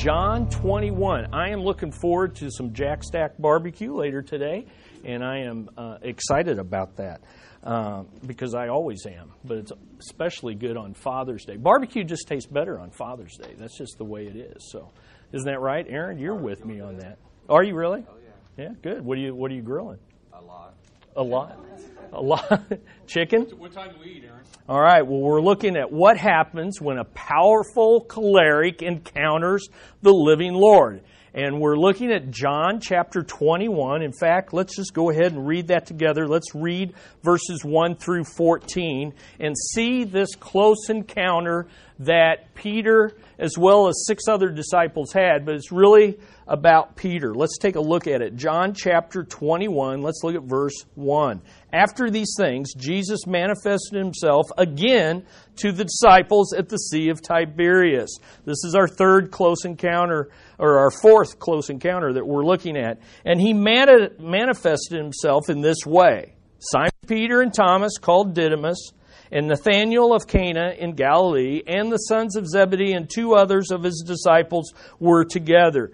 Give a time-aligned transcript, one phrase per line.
[0.00, 1.34] John 21.
[1.34, 4.64] I am looking forward to some Jack Stack barbecue later today,
[5.04, 7.20] and I am uh, excited about that
[7.62, 9.30] uh, because I always am.
[9.44, 11.58] But it's especially good on Father's Day.
[11.58, 13.52] Barbecue just tastes better on Father's Day.
[13.58, 14.70] That's just the way it is.
[14.72, 14.90] So,
[15.34, 16.18] isn't that right, Aaron?
[16.18, 17.18] You're with me on that.
[17.50, 18.02] Are you really?
[18.08, 18.14] Oh
[18.56, 19.04] yeah, Yeah, good.
[19.04, 19.98] What are you What are you grilling?
[20.32, 20.76] a lot.
[21.16, 21.58] A lot.
[22.12, 22.62] A lot.
[23.06, 23.42] Chicken.
[23.58, 24.40] What time do we eat, Aaron?
[24.68, 29.68] All right, well, we're looking at what happens when a powerful choleric encounters
[30.02, 31.02] the living Lord.
[31.32, 34.02] And we're looking at John chapter 21.
[34.02, 36.26] In fact, let's just go ahead and read that together.
[36.26, 41.68] Let's read verses 1 through 14 and see this close encounter
[42.00, 45.46] that Peter, as well as six other disciples, had.
[45.46, 46.18] But it's really
[46.50, 47.32] about Peter.
[47.32, 48.34] Let's take a look at it.
[48.34, 51.40] John chapter 21, let's look at verse 1.
[51.72, 55.24] After these things, Jesus manifested himself again
[55.58, 58.18] to the disciples at the Sea of Tiberias.
[58.44, 62.98] This is our third close encounter, or our fourth close encounter that we're looking at.
[63.24, 68.92] And he mani- manifested himself in this way Simon Peter and Thomas, called Didymus,
[69.32, 73.82] and Nathanael of Cana in Galilee, and the sons of Zebedee and two others of
[73.82, 75.92] his disciples were together.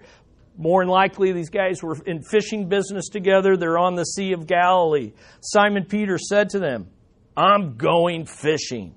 [0.57, 3.55] More than likely, these guys were in fishing business together.
[3.55, 5.13] They're on the Sea of Galilee.
[5.39, 6.87] Simon Peter said to them,
[7.35, 8.95] I'm going fishing.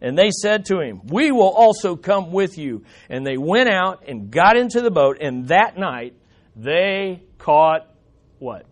[0.00, 2.84] And they said to him, We will also come with you.
[3.08, 6.14] And they went out and got into the boat, and that night
[6.56, 7.88] they caught
[8.38, 8.66] what?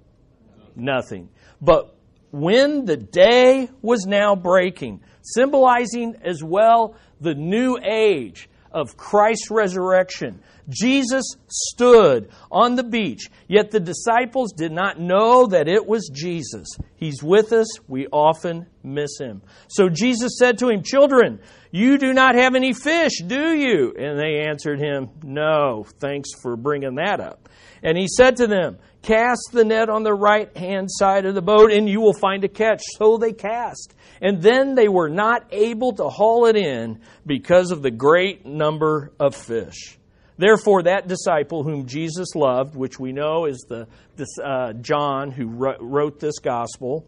[0.76, 1.28] Nothing.
[1.60, 1.94] But
[2.30, 10.40] when the day was now breaking, symbolizing as well the new age of Christ's resurrection,
[10.68, 16.68] Jesus stood on the beach, yet the disciples did not know that it was Jesus.
[16.96, 17.66] He's with us.
[17.88, 19.42] We often miss him.
[19.68, 23.94] So Jesus said to him, Children, you do not have any fish, do you?
[23.98, 25.84] And they answered him, No.
[26.00, 27.48] Thanks for bringing that up.
[27.82, 31.42] And he said to them, Cast the net on the right hand side of the
[31.42, 32.82] boat, and you will find a catch.
[32.96, 33.94] So they cast.
[34.20, 39.12] And then they were not able to haul it in because of the great number
[39.20, 39.98] of fish.
[40.36, 45.46] Therefore, that disciple whom Jesus loved, which we know is the this, uh, John who
[45.46, 47.06] wrote this gospel.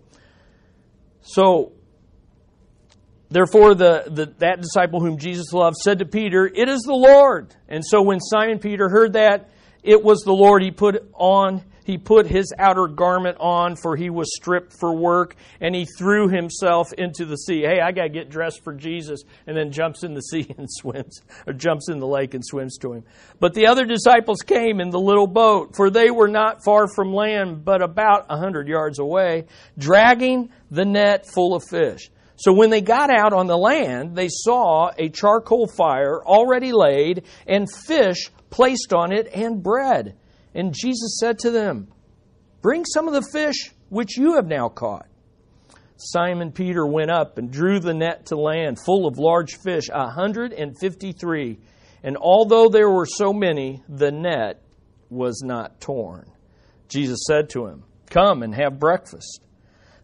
[1.23, 1.73] So,
[3.31, 7.55] therefore, the, the, that disciple whom Jesus loved said to Peter, "It is the Lord."
[7.69, 9.51] And so, when Simon Peter heard that
[9.85, 14.11] it was the Lord, he put on he put his outer garment on, for he
[14.11, 17.63] was stripped for work, and he threw himself into the sea.
[17.63, 20.69] Hey, I got to get dressed for Jesus, and then jumps in the sea and
[20.71, 23.05] swims, or jumps in the lake and swims to him.
[23.41, 27.13] But the other disciples came in the little boat, for they were not far from
[27.13, 29.47] land, but about a hundred yards away,
[29.77, 32.09] dragging the net full of fish.
[32.37, 37.25] So when they got out on the land, they saw a charcoal fire already laid,
[37.47, 40.17] and fish placed on it, and bread.
[40.55, 41.89] And Jesus said to them,
[42.63, 45.07] Bring some of the fish which you have now caught.
[45.97, 50.09] Simon Peter went up and drew the net to land full of large fish, a
[50.09, 51.59] hundred and fifty three.
[52.03, 54.63] And although there were so many, the net
[55.11, 56.31] was not torn.
[56.89, 59.45] Jesus said to him, Come and have breakfast.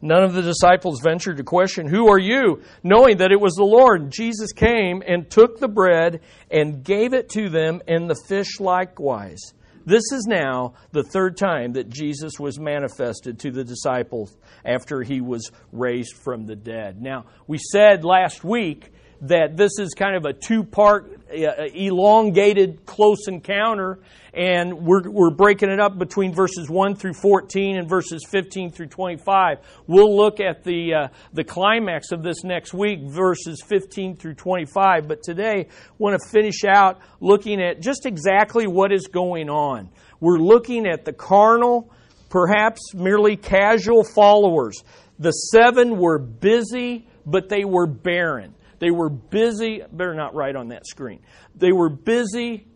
[0.03, 2.63] None of the disciples ventured to question, Who are you?
[2.83, 4.11] knowing that it was the Lord.
[4.11, 6.21] Jesus came and took the bread
[6.51, 9.41] and gave it to them, and the fish likewise.
[9.87, 15.21] This is now the third time that Jesus was manifested to the disciples after he
[15.21, 17.01] was raised from the dead.
[17.01, 18.93] Now, we said last week
[19.23, 23.99] that this is kind of a two part, uh, elongated, close encounter,
[24.35, 28.89] and we're, we're breaking it up between verses 1 through 14 and verses 15 through
[28.89, 29.59] 25.
[29.87, 35.09] We'll look at the, uh, the climax of this next week, verses 15 through 25,
[35.09, 39.89] but today I want to finish out looking at just exactly what is going on.
[40.21, 41.91] We're looking at the carnal,
[42.29, 44.83] perhaps merely casual followers.
[45.19, 48.55] The seven were busy, but they were barren.
[48.79, 51.21] They were busy, better not write on that screen.
[51.55, 52.67] They were busy,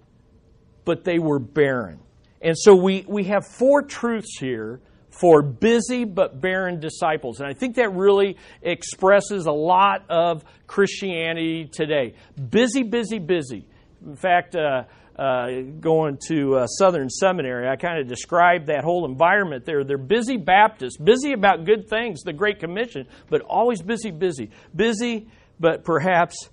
[0.85, 2.00] but they were barren.
[2.41, 4.81] And so we, we have four truths here
[5.11, 7.41] for busy but barren disciples.
[7.41, 12.14] And I think that really expresses a lot of Christianity today.
[12.49, 13.67] Busy, busy, busy.
[14.06, 14.85] In fact, uh,
[15.17, 19.85] uh, going to uh, Southern Seminary, I kind of described that whole environment there.
[19.85, 24.50] They're busy Baptists, busy about good things, the Great Commission, but always busy, busy.
[24.75, 25.29] Busy,
[25.60, 26.48] but perhaps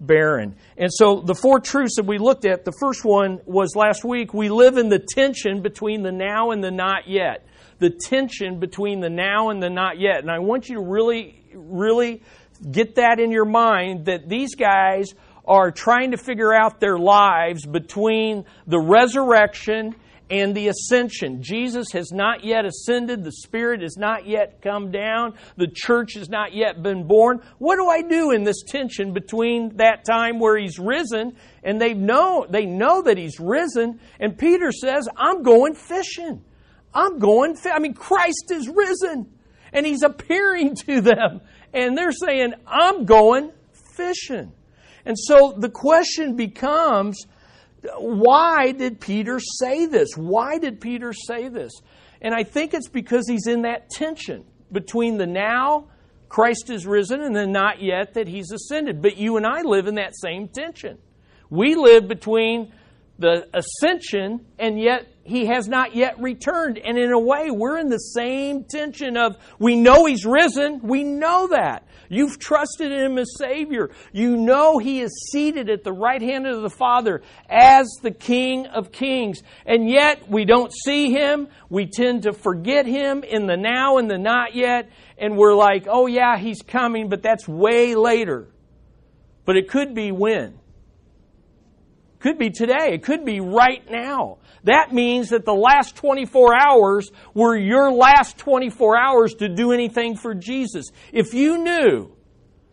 [0.00, 0.56] barren.
[0.76, 4.34] And so the four truths that we looked at, the first one was last week
[4.34, 7.46] we live in the tension between the now and the not yet.
[7.78, 10.20] The tension between the now and the not yet.
[10.20, 12.22] And I want you to really, really
[12.70, 15.14] get that in your mind that these guys
[15.44, 19.94] are trying to figure out their lives between the resurrection
[20.28, 21.42] and the ascension.
[21.42, 23.22] Jesus has not yet ascended.
[23.22, 25.34] The Spirit has not yet come down.
[25.56, 27.40] The church has not yet been born.
[27.58, 31.94] What do I do in this tension between that time where He's risen and they
[31.94, 36.42] know, they know that He's risen and Peter says, I'm going fishing.
[36.92, 39.32] I'm going, I mean, Christ is risen
[39.72, 41.40] and He's appearing to them
[41.72, 43.52] and they're saying, I'm going
[43.96, 44.52] fishing.
[45.04, 47.26] And so the question becomes,
[47.98, 50.10] why did Peter say this?
[50.16, 51.72] Why did Peter say this?
[52.20, 55.88] And I think it's because he's in that tension between the now,
[56.28, 59.00] Christ is risen, and the not yet that he's ascended.
[59.00, 60.98] But you and I live in that same tension.
[61.50, 62.72] We live between
[63.18, 66.78] the ascension and yet he has not yet returned.
[66.78, 71.04] And in a way, we're in the same tension of we know he's risen, we
[71.04, 71.86] know that.
[72.08, 73.90] You've trusted him as Savior.
[74.12, 78.66] You know he is seated at the right hand of the Father as the King
[78.66, 79.42] of Kings.
[79.64, 81.48] And yet we don't see him.
[81.68, 84.90] We tend to forget him in the now and the not yet.
[85.18, 88.48] And we're like, oh yeah, he's coming, but that's way later.
[89.44, 90.58] But it could be when?
[92.18, 92.94] Could be today.
[92.94, 94.38] It could be right now.
[94.64, 100.16] That means that the last 24 hours were your last 24 hours to do anything
[100.16, 100.86] for Jesus.
[101.12, 102.12] If you knew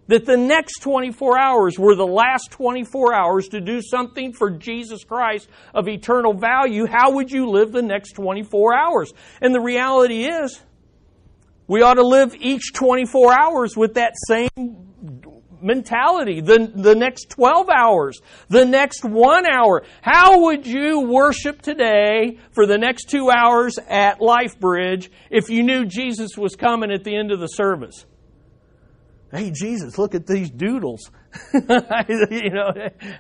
[0.08, 5.04] that the next 24 hours were the last 24 hours to do something for Jesus
[5.04, 9.12] Christ of eternal value, how would you live the next 24 hours?
[9.42, 10.62] And the reality is,
[11.68, 14.93] we ought to live each 24 hours with that same
[15.64, 18.20] mentality, the, the next 12 hours,
[18.50, 19.84] the next one hour.
[20.02, 25.64] How would you worship today for the next two hours at Life Bridge if you
[25.64, 28.06] knew Jesus was coming at the end of the service?
[29.34, 31.10] Hey, Jesus, look at these doodles.
[31.54, 32.72] you know,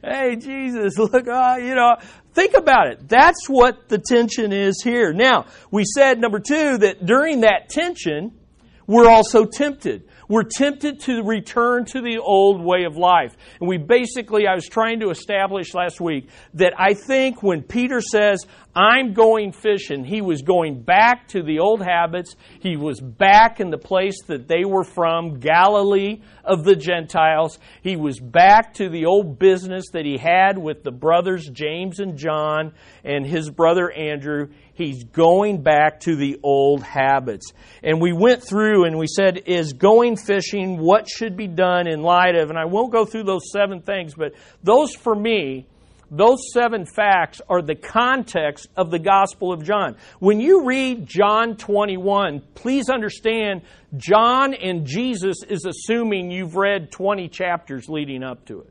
[0.04, 1.96] hey, Jesus, look, uh, you know,
[2.36, 3.10] think about it.
[3.10, 5.12] That's what the tension is here.
[5.12, 8.38] Now, we said, number two, that during that tension,
[8.86, 10.08] we're also tempted.
[10.34, 13.38] We're tempted to return to the old way of life.
[13.60, 18.02] And we basically, I was trying to establish last week that I think when Peter
[18.02, 20.04] says, I'm going fishing.
[20.04, 22.36] He was going back to the old habits.
[22.60, 27.60] He was back in the place that they were from, Galilee of the Gentiles.
[27.82, 32.18] He was back to the old business that he had with the brothers James and
[32.18, 32.74] John
[33.04, 34.48] and his brother Andrew.
[34.74, 37.54] He's going back to the old habits.
[37.84, 42.02] And we went through and we said, is going fishing what should be done in
[42.02, 44.34] light of, and I won't go through those seven things, but
[44.64, 45.68] those for me
[46.16, 49.98] those seven facts are the context of the Gospel of John.
[50.20, 53.64] When you read John 21, please understand
[53.98, 58.70] John and Jesus is assuming you've read 20 chapters leading up to it.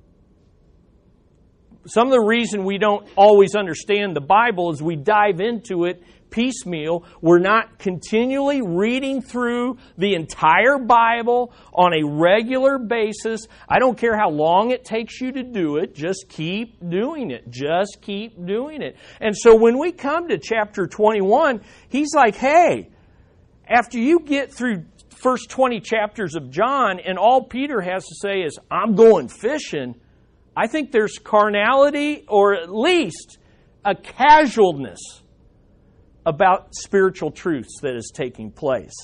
[1.86, 6.00] Some of the reason we don't always understand the Bible is we dive into it
[6.32, 7.05] piecemeal.
[7.20, 13.46] We're not continually reading through the entire Bible on a regular basis.
[13.69, 17.50] I don't care how long it takes you to do it, just keep doing it.
[17.50, 18.96] Just keep doing it.
[19.20, 22.90] And so when we come to chapter 21, he's like, hey,
[23.69, 28.41] after you get through first 20 chapters of John and all Peter has to say
[28.41, 29.94] is, I'm going fishing,
[30.56, 33.39] I think there's carnality or at least
[33.84, 35.21] a casualness
[36.24, 38.94] about spiritual truths that is taking place.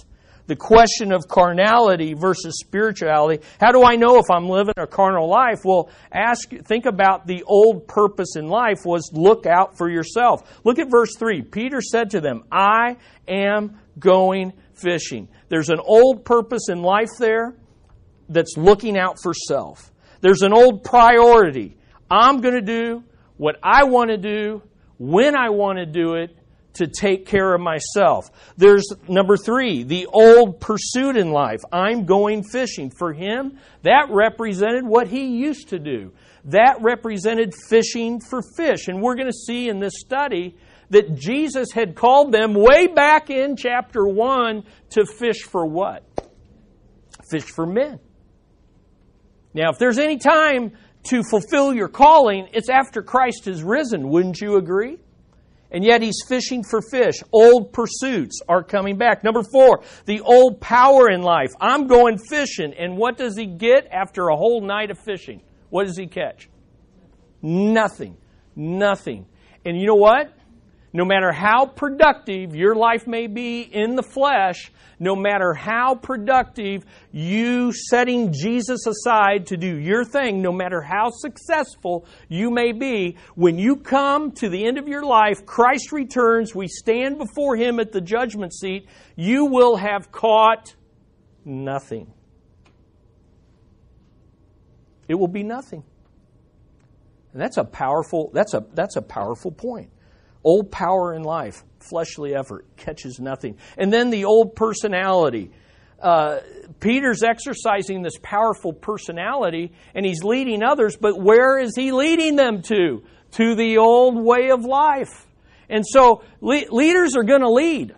[0.47, 3.45] The question of carnality versus spirituality.
[3.61, 5.59] How do I know if I'm living a carnal life?
[5.63, 10.59] Well, ask, think about the old purpose in life was look out for yourself.
[10.65, 11.43] Look at verse 3.
[11.43, 12.97] Peter said to them, I
[13.29, 15.29] am going fishing.
[15.51, 17.55] There's an old purpose in life there
[18.31, 19.93] that's looking out for self.
[20.23, 21.77] There's an old priority.
[22.11, 23.05] I'm going to do
[23.37, 24.63] what I want to do
[24.97, 26.38] when I want to do it
[26.79, 28.31] to take care of myself.
[28.57, 31.61] There's number three, the old pursuit in life.
[31.73, 32.91] I'm going fishing.
[32.91, 36.13] For him, that represented what he used to do.
[36.47, 38.89] That represented fishing for fish.
[38.89, 40.57] And we're going to see in this study
[40.91, 46.05] that Jesus had called them way back in chapter 1 to fish for what?
[47.31, 48.01] Fish for men.
[49.53, 50.73] Now, if there's any time
[51.05, 54.09] to fulfill your calling, it's after Christ has risen.
[54.09, 54.99] Wouldn't you agree?
[55.71, 57.23] And yet he's fishing for fish.
[57.33, 59.23] Old pursuits are coming back.
[59.23, 61.51] Number four, the old power in life.
[61.61, 62.73] I'm going fishing.
[62.73, 65.43] And what does he get after a whole night of fishing?
[65.69, 66.49] What does he catch?
[67.43, 68.17] Nothing.
[68.57, 69.27] Nothing.
[69.65, 70.33] And you know what?
[70.93, 76.85] no matter how productive your life may be in the flesh, no matter how productive
[77.13, 83.17] you setting Jesus aside to do your thing, no matter how successful you may be,
[83.35, 87.81] when you come to the end of your life, Christ returns, we stand before Him
[87.81, 90.75] at the judgment seat, you will have caught
[91.45, 92.13] nothing.
[95.09, 95.85] It will be nothing.
[97.33, 99.91] And that's a powerful, that's a, that's a powerful point.
[100.45, 103.57] Old power in life, fleshly effort, catches nothing.
[103.77, 105.51] And then the old personality.
[106.01, 106.39] Uh,
[106.81, 112.63] Peter's exercising this powerful personality and he's leading others, but where is he leading them
[112.63, 113.03] to?
[113.33, 115.27] To the old way of life.
[115.69, 117.95] And so le- leaders are going to lead.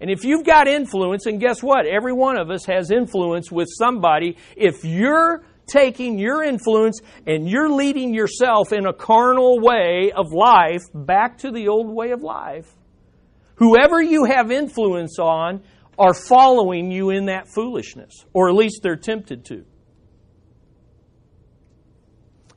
[0.00, 1.86] And if you've got influence, and guess what?
[1.86, 4.36] Every one of us has influence with somebody.
[4.54, 10.82] If you're taking your influence and you're leading yourself in a carnal way of life
[10.94, 12.74] back to the old way of life.
[13.56, 15.62] Whoever you have influence on
[15.98, 19.64] are following you in that foolishness, or at least they're tempted to.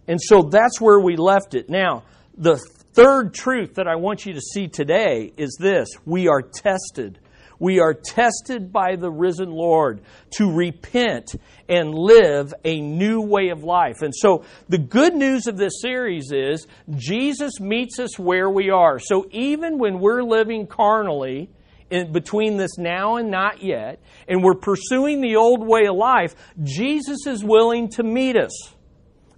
[0.08, 1.70] And so that's where we left it.
[1.70, 2.04] Now,
[2.36, 2.58] the
[2.94, 7.20] third truth that I want you to see today is this we are tested
[7.60, 10.02] we are tested by the risen Lord
[10.38, 11.36] to repent
[11.68, 14.02] and live a new way of life.
[14.02, 19.00] And so the good news of this series is Jesus meets us where we are.
[19.00, 21.50] So even when we're living carnally,
[21.90, 26.36] in between this now and not yet, and we're pursuing the old way of life,
[26.64, 28.74] Jesus is willing to meet us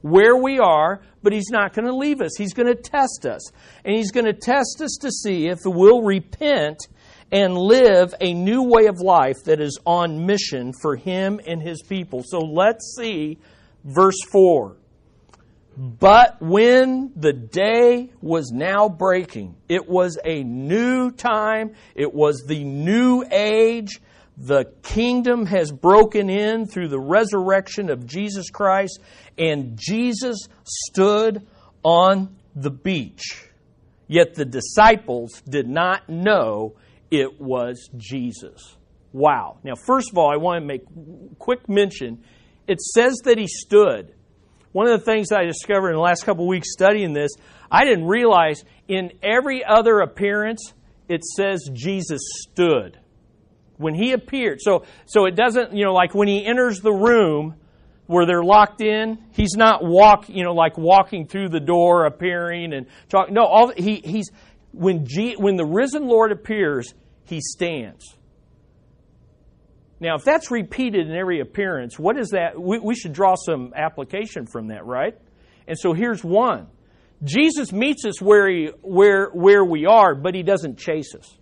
[0.02, 2.32] where we are, but He's not going to leave us.
[2.38, 3.52] He's going to test us.
[3.84, 6.88] And He's going to test us to see if we'll repent
[7.32, 11.82] and live a new way of life that is on mission for him and his
[11.82, 12.24] people.
[12.26, 13.38] So let's see
[13.84, 14.76] verse 4.
[15.78, 22.64] But when the day was now breaking, it was a new time, it was the
[22.64, 24.02] new age.
[24.36, 29.00] The kingdom has broken in through the resurrection of Jesus Christ,
[29.38, 31.48] and Jesus stood
[31.84, 33.46] on the beach.
[34.08, 36.74] Yet the disciples did not know
[37.12, 38.78] it was Jesus.
[39.12, 39.58] Wow.
[39.64, 40.84] Now, first of all, I want to make
[41.40, 42.24] quick mention.
[42.68, 44.14] It says that he stood.
[44.72, 47.32] One of the things that I discovered in the last couple weeks studying this,
[47.72, 50.74] I didn't realize in every other appearance,
[51.08, 53.00] it says Jesus stood.
[53.78, 54.60] When he appeared.
[54.62, 57.56] So, so it doesn't, you know, like when he enters the room
[58.06, 62.74] where they're locked in, he's not walk, you know, like walking through the door, appearing
[62.74, 63.34] and talking.
[63.34, 64.32] No, all, he, he's,
[64.72, 66.94] when, G, when the risen Lord appears,
[67.26, 68.16] he stands.
[70.00, 72.60] Now, if that's repeated in every appearance, what is that?
[72.60, 75.16] We, we should draw some application from that, right?
[75.68, 76.68] And so here's one.
[77.24, 81.38] Jesus meets us where, he, where, where we are, but he doesn't chase us.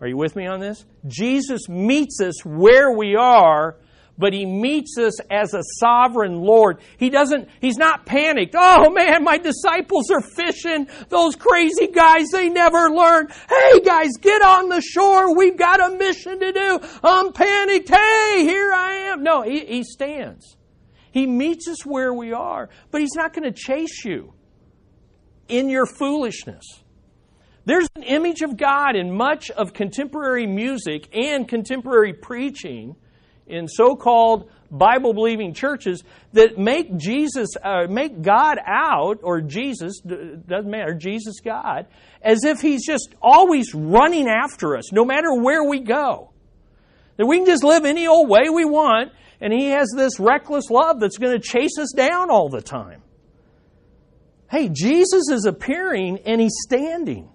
[0.00, 0.84] Are you with me on this?
[1.06, 3.76] Jesus meets us where we are,
[4.18, 6.80] but he meets us as a sovereign Lord.
[6.98, 8.54] He doesn't, he's not panicked.
[8.58, 10.88] Oh man, my disciples are fishing.
[11.08, 13.28] Those crazy guys, they never learn.
[13.48, 15.36] Hey guys, get on the shore.
[15.36, 16.80] We've got a mission to do.
[17.02, 17.88] I'm panicked.
[17.88, 19.22] Hey, here I am.
[19.22, 20.56] No, he, he stands.
[21.12, 24.34] He meets us where we are, but he's not going to chase you
[25.48, 26.64] in your foolishness.
[27.64, 32.94] There's an image of God in much of contemporary music and contemporary preaching
[33.46, 40.70] in so-called Bible believing churches that make Jesus, uh, make God out, or Jesus, doesn't
[40.70, 41.86] matter, Jesus God,
[42.22, 46.30] as if He's just always running after us, no matter where we go.
[47.16, 50.70] That we can just live any old way we want, and He has this reckless
[50.70, 53.02] love that's going to chase us down all the time.
[54.50, 57.28] Hey, Jesus is appearing and He's standing.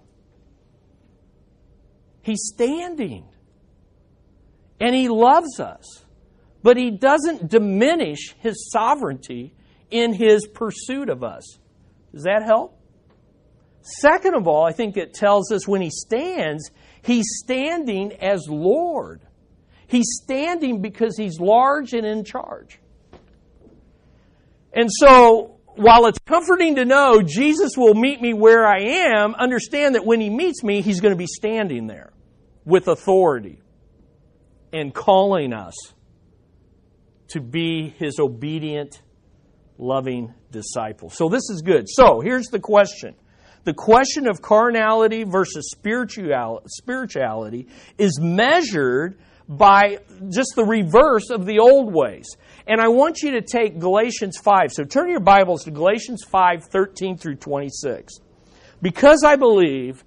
[2.22, 3.26] He's standing.
[4.80, 6.01] And He loves us
[6.62, 9.54] but he doesn't diminish his sovereignty
[9.90, 11.58] in his pursuit of us.
[12.12, 12.78] Does that help?
[13.82, 16.70] Second of all, I think it tells us when he stands,
[17.02, 19.22] he's standing as Lord.
[19.88, 22.78] He's standing because he's large and in charge.
[24.72, 29.96] And so, while it's comforting to know Jesus will meet me where I am, understand
[29.96, 32.12] that when he meets me, he's going to be standing there
[32.64, 33.60] with authority
[34.72, 35.74] and calling us
[37.32, 39.02] to be his obedient,
[39.78, 41.10] loving disciple.
[41.10, 41.86] So this is good.
[41.88, 43.14] So here's the question.
[43.64, 49.98] The question of carnality versus spirituality is measured by
[50.34, 52.26] just the reverse of the old ways.
[52.66, 54.72] And I want you to take Galatians 5.
[54.72, 58.14] So turn your Bibles to Galatians 5, 13 through 26.
[58.82, 60.04] because I believe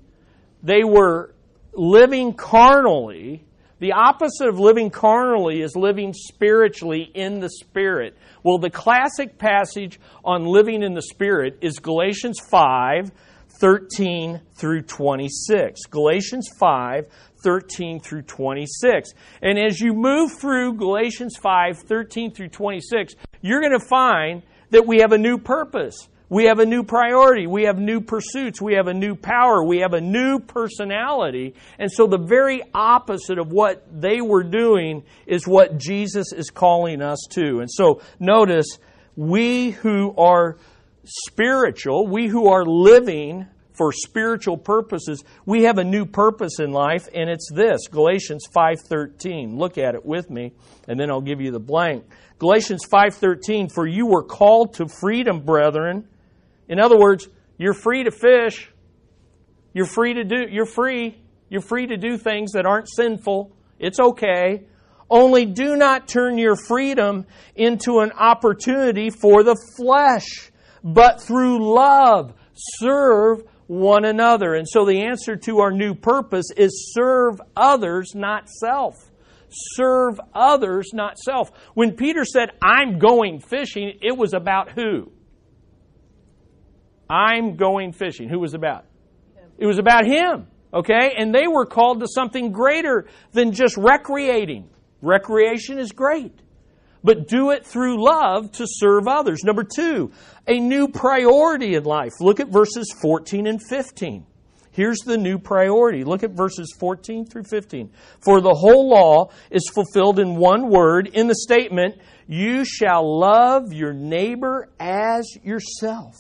[0.62, 1.34] they were
[1.74, 3.46] living carnally,
[3.80, 8.18] the opposite of living carnally is living spiritually in the Spirit.
[8.44, 13.12] Well, the classic passage on living in the Spirit is Galatians 5
[13.60, 15.86] 13 through 26.
[15.90, 17.08] Galatians 5
[17.44, 19.12] 13 through 26.
[19.42, 24.42] And as you move through Galatians 5 13 through 26, you're going to find
[24.72, 26.08] that we have a new purpose.
[26.30, 27.46] We have a new priority.
[27.46, 28.60] We have new pursuits.
[28.62, 29.64] We have a new power.
[29.64, 31.54] We have a new personality.
[31.78, 37.02] And so the very opposite of what they were doing is what Jesus is calling
[37.02, 37.60] us to.
[37.60, 38.80] And so notice,
[39.16, 40.58] we who are
[41.06, 47.08] spiritual, we who are living for spiritual purposes, we have a new purpose in life
[47.14, 49.58] and it's this, Galatians 5:13.
[49.58, 50.54] Look at it with me
[50.88, 52.06] and then I'll give you the blank.
[52.40, 56.08] Galatians 5:13 for you were called to freedom, brethren.
[56.68, 58.72] In other words, you're free to fish.
[59.74, 61.22] You're free to do you're free.
[61.50, 63.56] You're free to do things that aren't sinful.
[63.80, 64.66] It's okay.
[65.10, 70.52] Only do not turn your freedom into an opportunity for the flesh,
[70.84, 74.56] but through love serve one another.
[74.56, 78.96] And so the answer to our new purpose is serve others, not self.
[79.50, 81.52] Serve others, not self.
[81.76, 85.12] When Peter said, I'm going fishing, it was about who?
[87.10, 88.30] I'm going fishing.
[88.30, 88.86] Who was about?
[89.58, 90.48] It was about him.
[90.74, 91.14] Okay?
[91.18, 94.70] And they were called to something greater than just recreating.
[95.02, 96.42] Recreation is great
[97.06, 99.44] but do it through love to serve others.
[99.44, 100.12] Number two,
[100.48, 102.14] a new priority in life.
[102.20, 104.26] Look at verses 14 and 15.
[104.72, 106.04] Here's the new priority.
[106.04, 107.92] Look at verses 14 through 15.
[108.26, 113.72] For the whole law is fulfilled in one word in the statement, You shall love
[113.72, 116.16] your neighbor as yourself.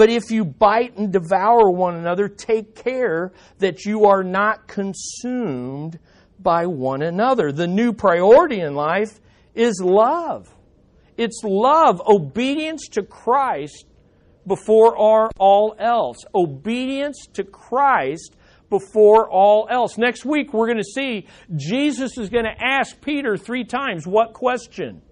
[0.00, 5.98] But if you bite and devour one another, take care that you are not consumed
[6.38, 7.52] by one another.
[7.52, 9.20] The new priority in life
[9.54, 10.54] is love.
[11.18, 13.84] It's love, obedience to Christ
[14.46, 16.24] before all else.
[16.34, 18.36] Obedience to Christ
[18.70, 19.98] before all else.
[19.98, 24.32] Next week, we're going to see Jesus is going to ask Peter three times what
[24.32, 25.02] question?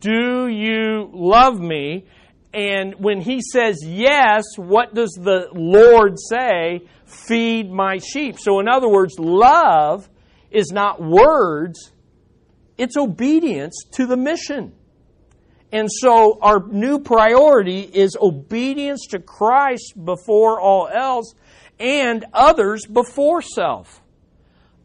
[0.00, 2.06] Do you love me?
[2.54, 6.86] And when he says yes, what does the Lord say?
[7.04, 8.38] Feed my sheep.
[8.38, 10.08] So, in other words, love
[10.52, 11.92] is not words,
[12.78, 14.72] it's obedience to the mission.
[15.72, 21.34] And so our new priority is obedience to Christ before all else
[21.80, 24.00] and others before self.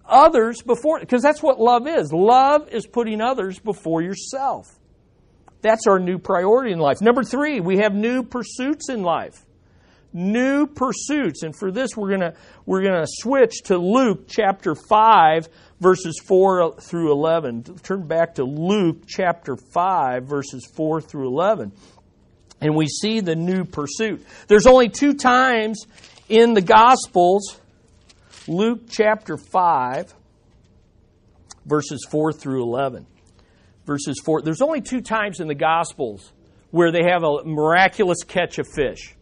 [0.03, 2.11] Others before, because that's what love is.
[2.11, 4.78] Love is putting others before yourself.
[5.61, 7.01] That's our new priority in life.
[7.01, 9.45] Number three, we have new pursuits in life.
[10.13, 11.43] New pursuits.
[11.43, 12.33] And for this, we're going to,
[12.65, 15.47] we're to switch to Luke chapter 5,
[15.79, 17.63] verses 4 through 11.
[17.83, 21.71] Turn back to Luke chapter 5, verses 4 through 11.
[22.61, 24.25] And we see the new pursuit.
[24.47, 25.85] There's only two times
[26.27, 27.59] in the Gospels,
[28.47, 30.13] Luke chapter 5,
[31.65, 33.05] verses 4 through 11.
[33.85, 34.41] Verses 4.
[34.41, 36.31] There's only two times in the Gospels
[36.71, 39.15] where they have a miraculous catch of fish.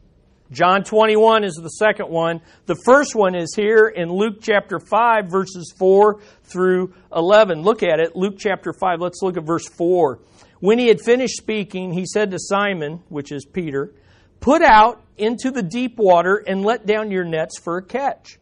[0.52, 2.42] John 21 is the second one.
[2.68, 7.64] The first one is here in Luke chapter 5, verses 4 through 11.
[7.64, 8.16] Look at it.
[8.16, 9.02] Luke chapter 5.
[9.02, 10.20] Let's look at verse 4.
[10.60, 13.94] When he had finished speaking, he said to Simon, which is Peter,
[14.40, 18.40] Put out into the deep water and let down your nets for a catch.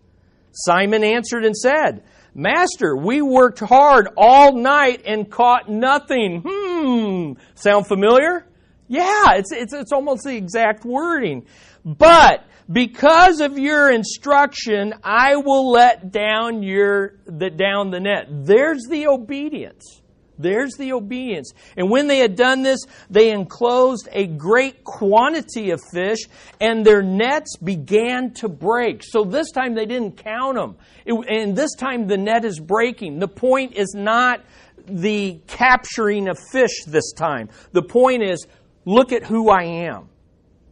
[0.52, 2.04] Simon answered and said,
[2.38, 6.44] Master, we worked hard all night and caught nothing.
[6.46, 7.42] Hmm.
[7.56, 8.46] Sound familiar?
[8.90, 11.46] Yeah, it's, it's, it's almost the exact wording.
[11.86, 18.28] But because of your instruction, I will let down your the down the net.
[18.30, 20.02] There's the obedience.
[20.38, 21.54] There's the obedience.
[21.78, 26.20] And when they had done this, they enclosed a great quantity of fish,
[26.60, 29.04] and their nets began to break.
[29.04, 30.76] So this time they didn't count them.
[31.06, 33.20] It, and this time the net is breaking.
[33.20, 34.44] The point is not
[34.88, 37.50] the capturing of fish this time.
[37.72, 38.46] The point is,
[38.86, 40.10] look at who I am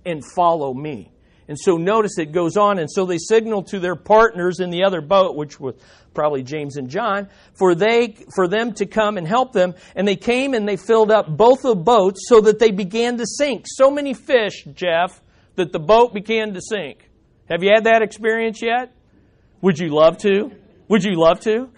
[0.06, 1.12] and follow me.
[1.47, 4.84] And so notice it goes on, and so they signal to their partners in the
[4.86, 5.76] other boat, which was
[6.13, 9.73] probably James and John, for they for them to come and help them.
[9.95, 13.26] And they came and they filled up both the boats so that they began to
[13.26, 13.65] sink.
[13.67, 15.21] So many fish, Jeff,
[15.56, 17.10] that the boat began to sink.
[17.49, 18.93] Have you had that experience yet?
[19.62, 20.52] Would you love to?
[20.88, 21.69] Would you love to?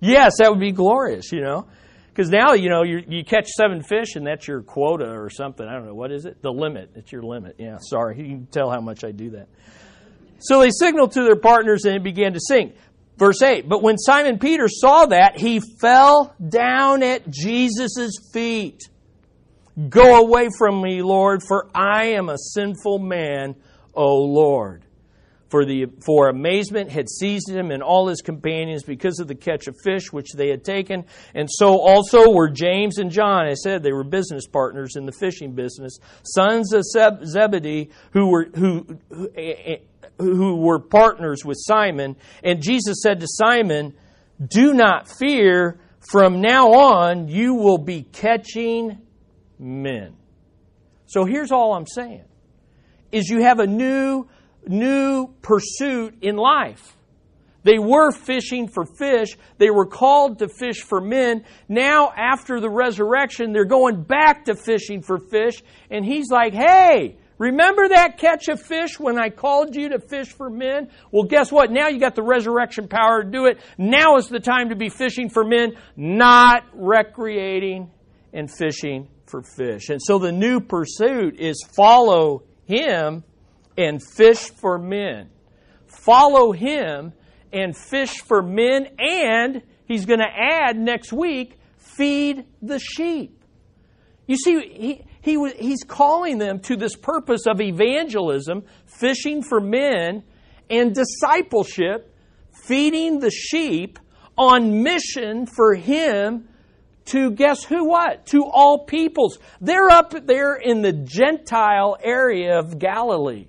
[0.00, 1.66] Yes, that would be glorious, you know.
[2.08, 5.66] Because now, you know, you catch seven fish and that's your quota or something.
[5.66, 5.94] I don't know.
[5.94, 6.42] What is it?
[6.42, 6.90] The limit.
[6.94, 7.56] It's your limit.
[7.58, 8.18] Yeah, sorry.
[8.18, 9.48] You can tell how much I do that.
[10.38, 12.76] So they signaled to their partners and it began to sink.
[13.16, 18.80] Verse 8, but when Simon Peter saw that, he fell down at Jesus' feet.
[19.88, 23.54] Go away from me, Lord, for I am a sinful man,
[23.94, 24.84] O Lord
[25.54, 29.68] for, the, for amazement had seized him and all his companions because of the catch
[29.68, 31.04] of fish which they had taken.
[31.32, 33.46] And so also were James and John.
[33.46, 36.82] I said they were business partners in the fishing business, sons of
[37.24, 39.30] Zebedee, who were, who, who,
[40.18, 42.16] who were partners with Simon.
[42.42, 43.94] And Jesus said to Simon,
[44.46, 48.98] Do not fear, from now on you will be catching
[49.58, 50.16] men.
[51.06, 52.24] So here's all I'm saying
[53.12, 54.26] is you have a new
[54.66, 56.96] new pursuit in life.
[57.62, 59.36] They were fishing for fish.
[59.58, 61.44] They were called to fish for men.
[61.66, 65.62] Now, after the resurrection, they're going back to fishing for fish.
[65.90, 70.28] And he's like, hey, remember that catch of fish when I called you to fish
[70.28, 70.88] for men?
[71.10, 71.70] Well, guess what?
[71.70, 73.58] Now you got the resurrection power to do it.
[73.76, 77.90] Now is the time to be fishing for men, not recreating
[78.32, 79.90] and fishing for fish.
[79.90, 83.24] And so the new pursuit is follow him
[83.76, 85.28] and fish for men.
[85.86, 87.12] Follow him
[87.52, 93.38] and fish for men, and he's going to add next week, feed the sheep.
[94.26, 100.22] You see, he, he, he's calling them to this purpose of evangelism, fishing for men,
[100.68, 102.14] and discipleship,
[102.66, 103.98] feeding the sheep
[104.36, 106.48] on mission for him
[107.06, 108.26] to guess who what?
[108.26, 109.38] To all peoples.
[109.60, 113.46] They're up there in the Gentile area of Galilee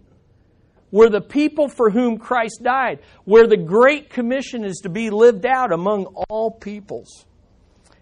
[0.92, 5.46] where the people for whom Christ died, where the Great Commission is to be lived
[5.46, 7.26] out among all peoples.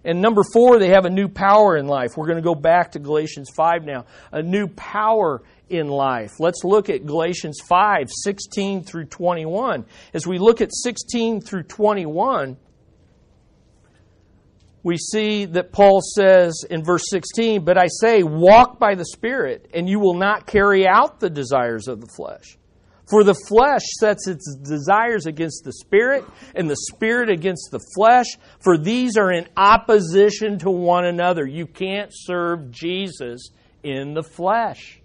[0.06, 2.12] And number four, they have a new power in life.
[2.18, 4.06] We're going to go back to Galatians 5 now.
[4.32, 6.32] A new power in life.
[6.40, 9.86] Let's look at Galatians 5, 16 through 21.
[10.14, 12.58] As we look at 16 through 21,
[14.84, 19.70] we see that Paul says in verse 16, But I say, walk by the Spirit,
[19.74, 22.58] and you will not carry out the desires of the flesh.
[23.10, 26.24] For the flesh sets its desires against the spirit,
[26.56, 28.28] and the spirit against the flesh,
[28.64, 31.46] for these are in opposition to one another.
[31.46, 33.50] You can't serve Jesus
[33.84, 35.02] in the flesh.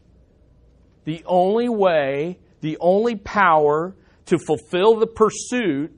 [1.04, 3.94] The only way, the only power
[4.26, 5.92] to fulfill the pursuit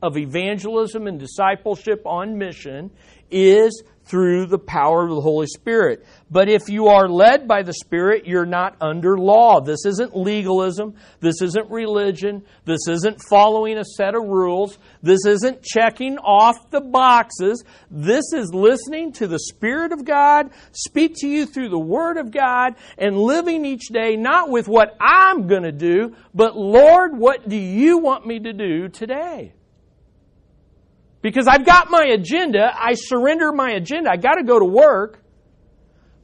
[0.00, 2.90] of evangelism and discipleship on mission
[3.30, 6.04] is through the power of the Holy Spirit.
[6.30, 9.60] But if you are led by the Spirit, you're not under law.
[9.60, 10.94] This isn't legalism.
[11.20, 12.42] This isn't religion.
[12.64, 14.78] This isn't following a set of rules.
[15.02, 17.64] This isn't checking off the boxes.
[17.90, 22.30] This is listening to the Spirit of God speak to you through the Word of
[22.30, 27.48] God and living each day not with what I'm going to do, but Lord, what
[27.48, 29.52] do you want me to do today?
[31.22, 35.20] Because I've got my agenda, I surrender my agenda, I got to go to work.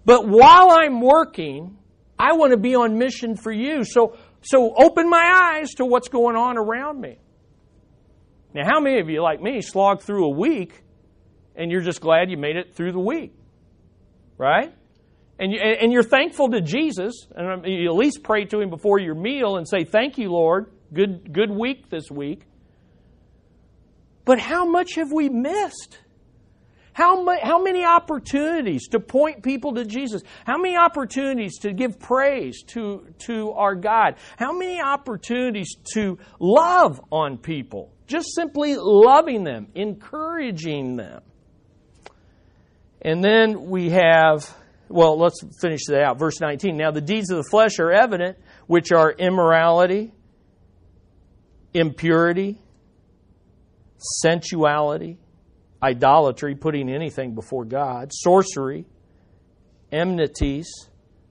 [0.05, 1.79] But while I'm working,
[2.19, 3.85] I want to be on mission for you.
[3.85, 7.19] So, so open my eyes to what's going on around me.
[8.55, 10.83] Now, how many of you, like me, slog through a week
[11.55, 13.35] and you're just glad you made it through the week?
[14.37, 14.73] Right?
[15.39, 18.71] And, you, and you're thankful to Jesus, and um, you at least pray to Him
[18.71, 20.73] before your meal and say, Thank you, Lord.
[20.93, 22.43] Good, good week this week.
[24.29, 26.01] But how much have we missed?
[26.93, 30.21] How, how many opportunities to point people to Jesus?
[30.45, 34.17] How many opportunities to give praise to, to our God?
[34.37, 37.91] How many opportunities to love on people?
[38.07, 41.23] Just simply loving them, encouraging them.
[43.01, 44.55] And then we have,
[44.91, 46.19] well, let's finish that out.
[46.19, 46.77] Verse 19.
[46.77, 48.37] Now the deeds of the flesh are evident,
[48.67, 50.13] which are immorality,
[51.73, 52.59] impurity,
[53.99, 55.19] sensuality,
[55.83, 58.87] idolatry, putting anything before God, sorcery,
[59.93, 60.69] enmities,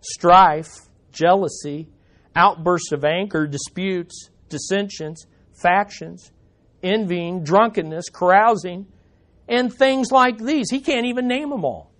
[0.02, 1.88] strife, jealousy,
[2.36, 5.26] outbursts of anger, disputes, dissensions,
[5.62, 6.32] factions,
[6.84, 8.88] envying, drunkenness, carousing,
[9.48, 10.70] and things like these.
[10.70, 11.92] He can't even name them all.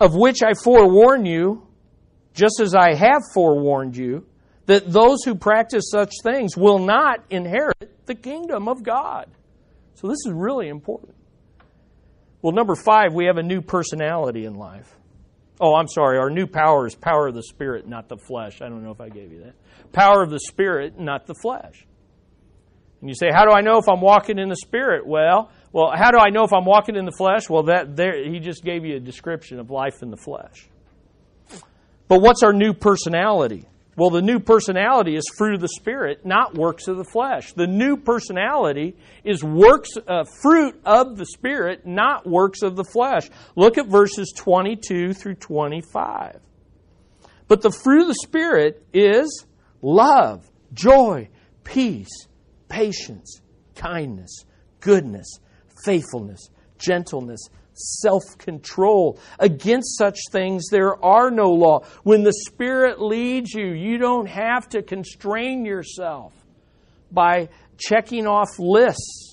[0.00, 1.66] Of which I forewarn you,
[2.32, 4.27] just as I have forewarned you,
[4.68, 9.26] that those who practice such things will not inherit the kingdom of God.
[9.94, 11.14] So this is really important.
[12.42, 14.94] Well, number five, we have a new personality in life.
[15.58, 16.18] Oh, I'm sorry.
[16.18, 18.60] Our new power is power of the Spirit, not the flesh.
[18.60, 19.54] I don't know if I gave you that.
[19.92, 21.86] Power of the Spirit, not the flesh.
[23.00, 25.06] And you say, how do I know if I'm walking in the Spirit?
[25.06, 27.48] Well, well, how do I know if I'm walking in the flesh?
[27.48, 30.68] Well, that there he just gave you a description of life in the flesh.
[32.06, 33.66] But what's our new personality?
[33.98, 37.52] Well, the new personality is fruit of the Spirit, not works of the flesh.
[37.54, 43.28] The new personality is works, uh, fruit of the Spirit, not works of the flesh.
[43.56, 46.38] Look at verses 22 through 25.
[47.48, 49.44] But the fruit of the Spirit is
[49.82, 51.28] love, joy,
[51.64, 52.28] peace,
[52.68, 53.40] patience,
[53.74, 54.44] kindness,
[54.78, 55.40] goodness,
[55.84, 57.40] faithfulness, gentleness,
[57.78, 59.18] self control.
[59.38, 61.80] Against such things there are no law.
[62.02, 66.32] When the Spirit leads you, you don't have to constrain yourself
[67.10, 69.28] by checking off lists.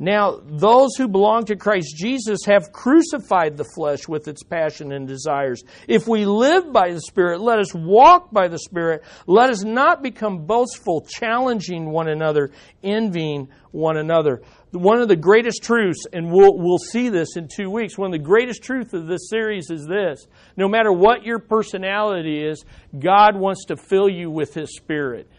[0.00, 5.08] Now, those who belong to Christ Jesus have crucified the flesh with its passion and
[5.08, 5.64] desires.
[5.88, 9.02] If we live by the Spirit, let us walk by the Spirit.
[9.26, 12.52] Let us not become boastful, challenging one another,
[12.84, 14.42] envying one another.
[14.70, 18.12] One of the greatest truths, and we'll, we'll see this in two weeks, one of
[18.12, 20.26] the greatest truths of this series is this.
[20.56, 22.62] No matter what your personality is,
[22.98, 25.30] God wants to fill you with His Spirit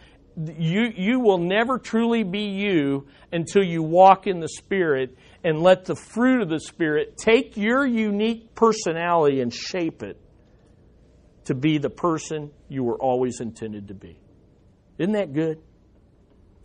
[0.58, 5.86] you, you will never truly be you until you walk in the Spirit and let
[5.86, 10.20] the fruit of the Spirit take your unique personality and shape it
[11.46, 14.20] to be the person you were always intended to be.
[14.98, 15.62] Isn't that good?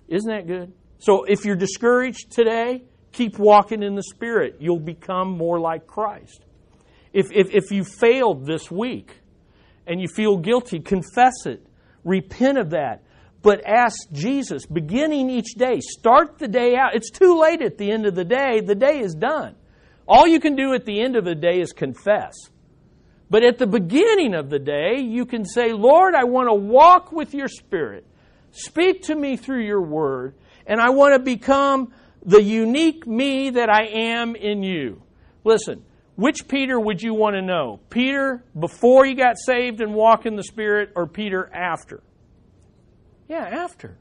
[0.08, 0.72] Isn't that good?
[1.04, 4.56] So if you're discouraged today, keep walking in the Spirit.
[4.60, 6.44] You'll become more like Christ.
[7.12, 9.20] If, if, if you failed this week
[9.86, 11.66] and you feel guilty, confess it.
[12.04, 13.02] Repent of that
[13.44, 16.94] but ask Jesus, beginning each day, start the day out.
[16.94, 18.62] It's too late at the end of the day.
[18.62, 19.54] The day is done.
[20.08, 22.32] All you can do at the end of the day is confess.
[23.28, 27.12] But at the beginning of the day, you can say, Lord, I want to walk
[27.12, 28.06] with your Spirit.
[28.50, 30.36] Speak to me through your word,
[30.66, 31.92] and I want to become
[32.24, 35.02] the unique me that I am in you.
[35.44, 35.84] Listen,
[36.16, 37.80] which Peter would you want to know?
[37.90, 42.02] Peter before he got saved and walk in the Spirit, or Peter after?
[43.28, 43.96] Yeah, after.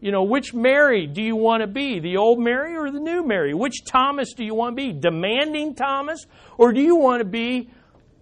[0.00, 2.00] You know, which Mary do you want to be?
[2.00, 3.54] The old Mary or the new Mary?
[3.54, 4.92] Which Thomas do you want to be?
[4.92, 6.26] Demanding Thomas?
[6.58, 7.70] Or do you want to be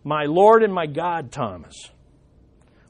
[0.04, 1.74] my Lord and my God Thomas?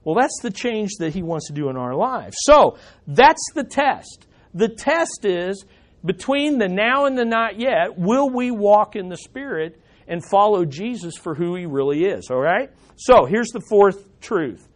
[0.03, 2.37] Well, that's the change that he wants to do in our lives.
[2.41, 4.27] So, that's the test.
[4.55, 5.65] The test is
[6.05, 10.65] between the now and the not yet, will we walk in the Spirit and follow
[10.65, 12.29] Jesus for who he really is?
[12.31, 12.71] All right?
[12.97, 14.67] So, here's the fourth truth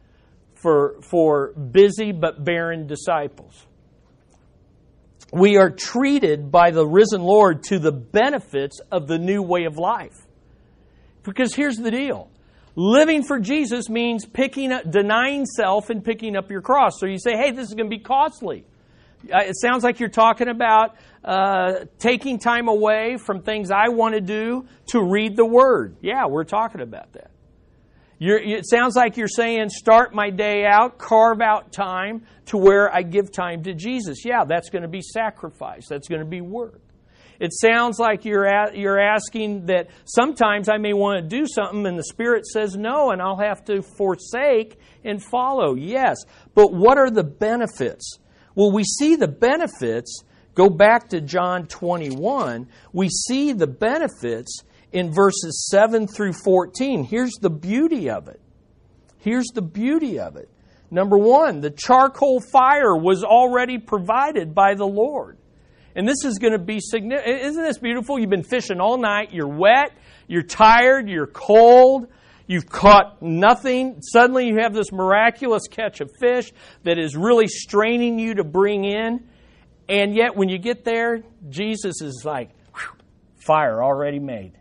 [0.54, 3.66] for, for busy but barren disciples.
[5.32, 9.76] We are treated by the risen Lord to the benefits of the new way of
[9.76, 10.14] life.
[11.24, 12.30] Because here's the deal.
[12.76, 16.98] Living for Jesus means picking up, denying self and picking up your cross.
[16.98, 18.64] So you say, hey, this is going to be costly.
[19.28, 24.20] It sounds like you're talking about uh, taking time away from things I want to
[24.20, 25.96] do to read the Word.
[26.02, 27.30] Yeah, we're talking about that.
[28.18, 32.94] You're, it sounds like you're saying, start my day out, carve out time to where
[32.94, 34.24] I give time to Jesus.
[34.24, 35.86] Yeah, that's going to be sacrifice.
[35.88, 36.80] That's going to be work.
[37.40, 41.98] It sounds like you're, you're asking that sometimes I may want to do something and
[41.98, 45.74] the Spirit says no, and I'll have to forsake and follow.
[45.74, 46.18] Yes,
[46.54, 48.18] but what are the benefits?
[48.54, 50.22] Well, we see the benefits.
[50.54, 52.68] Go back to John 21.
[52.92, 54.62] We see the benefits
[54.92, 57.04] in verses 7 through 14.
[57.04, 58.40] Here's the beauty of it.
[59.18, 60.48] Here's the beauty of it.
[60.90, 65.38] Number one, the charcoal fire was already provided by the Lord.
[65.96, 67.40] And this is going to be significant.
[67.40, 68.18] Isn't this beautiful?
[68.18, 69.92] You've been fishing all night, you're wet,
[70.28, 72.08] you're tired, you're cold,
[72.46, 74.00] you've caught nothing.
[74.02, 76.52] Suddenly you have this miraculous catch of fish
[76.82, 79.26] that is really straining you to bring in.
[79.88, 82.50] And yet when you get there, Jesus is like,
[83.36, 84.52] fire already made.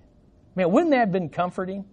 [0.56, 1.86] Man, wouldn't that have been comforting?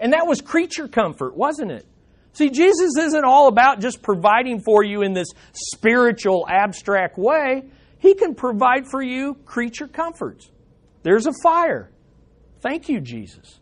[0.00, 1.86] And that was creature comfort, wasn't it?
[2.32, 7.64] See, Jesus isn't all about just providing for you in this spiritual, abstract way.
[7.98, 10.50] He can provide for you creature comforts.
[11.02, 11.90] There's a fire.
[12.60, 13.57] Thank you, Jesus.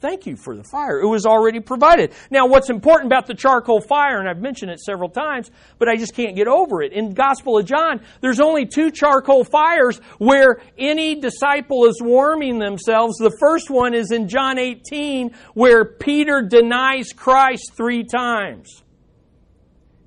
[0.00, 0.98] Thank you for the fire.
[0.98, 2.12] It was already provided.
[2.30, 5.96] Now, what's important about the charcoal fire, and I've mentioned it several times, but I
[5.96, 6.94] just can't get over it.
[6.94, 13.18] In Gospel of John, there's only two charcoal fires where any disciple is warming themselves.
[13.18, 18.82] The first one is in John 18, where Peter denies Christ three times.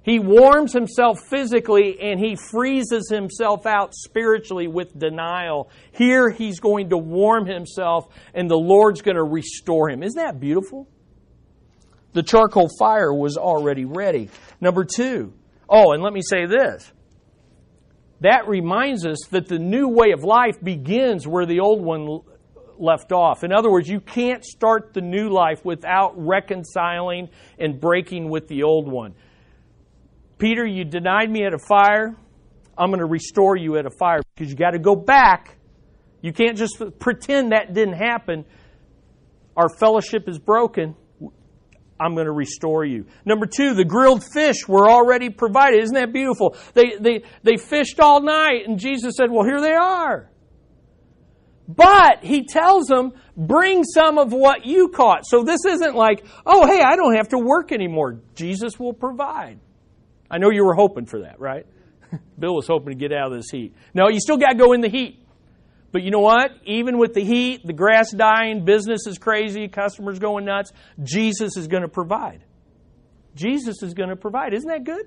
[0.04, 5.70] He warms himself physically and he freezes himself out spiritually with denial.
[5.94, 10.04] Here he's going to warm himself and the Lord's going to restore him.
[10.04, 10.90] Isn't that beautiful?
[12.12, 14.30] The charcoal fire was already ready.
[14.60, 15.34] Number two,
[15.70, 16.92] oh, and let me say this
[18.20, 22.22] that reminds us that the new way of life begins where the old one
[22.80, 23.44] left off.
[23.44, 28.64] In other words, you can't start the new life without reconciling and breaking with the
[28.64, 29.14] old one.
[30.44, 32.18] Peter, you denied me at a fire.
[32.78, 35.58] I'm going to restore you at a fire because you got to go back.
[36.22, 38.44] You can't just pretend that didn't happen.
[39.56, 40.98] Our fellowship is broken.
[41.98, 43.06] I'm going to restore you.
[43.24, 45.82] Number two, the grilled fish were already provided.
[45.82, 46.58] Isn't that beautiful?
[46.74, 50.30] They, they, they fished all night, and Jesus said, Well, here they are.
[51.70, 55.26] But he tells them, bring some of what you caught.
[55.26, 58.20] So this isn't like, oh, hey, I don't have to work anymore.
[58.36, 59.62] Jesus will provide.
[60.30, 61.66] I know you were hoping for that, right?
[62.40, 63.74] Bill was hoping to get out of this heat.
[63.94, 65.20] No, you still got to go in the heat.
[65.92, 66.52] But you know what?
[66.66, 70.72] Even with the heat, the grass dying, business is crazy, customers going nuts,
[71.04, 72.44] Jesus is going to provide.
[73.36, 74.54] Jesus is going to provide.
[74.54, 75.06] Isn't that good?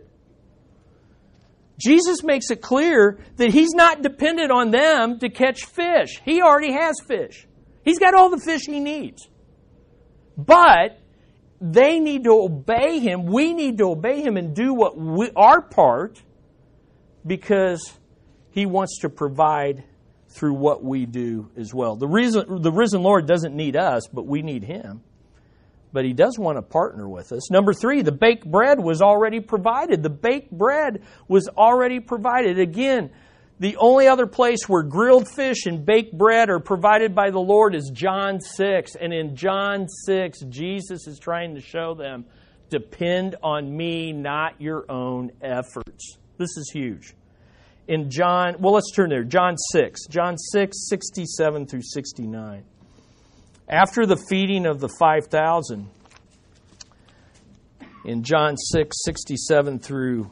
[1.79, 6.20] Jesus makes it clear that he's not dependent on them to catch fish.
[6.24, 7.46] He already has fish.
[7.85, 9.29] He's got all the fish he needs.
[10.37, 10.98] But
[11.61, 13.27] they need to obey him.
[13.27, 16.23] We need to obey him and do what we, our part
[17.27, 17.92] because
[18.51, 19.85] he wants to provide
[20.29, 21.97] through what we do as well.
[21.97, 25.03] The reason the risen Lord doesn't need us, but we need him
[25.97, 27.51] but he does want to partner with us.
[27.51, 30.03] Number three, the baked bread was already provided.
[30.03, 32.59] The baked bread was already provided.
[32.59, 33.09] Again,
[33.59, 37.75] the only other place where grilled fish and baked bread are provided by the Lord
[37.75, 38.97] is John 6.
[39.01, 42.27] And in John 6, Jesus is trying to show them
[42.69, 46.19] depend on me, not your own efforts.
[46.37, 47.14] This is huge.
[47.88, 49.25] In John, well, let's turn there.
[49.25, 50.07] John 6.
[50.09, 52.64] John 6, 67 through 69.
[53.69, 55.88] After the feeding of the 5,000,
[58.05, 60.31] in John 6, 67 through,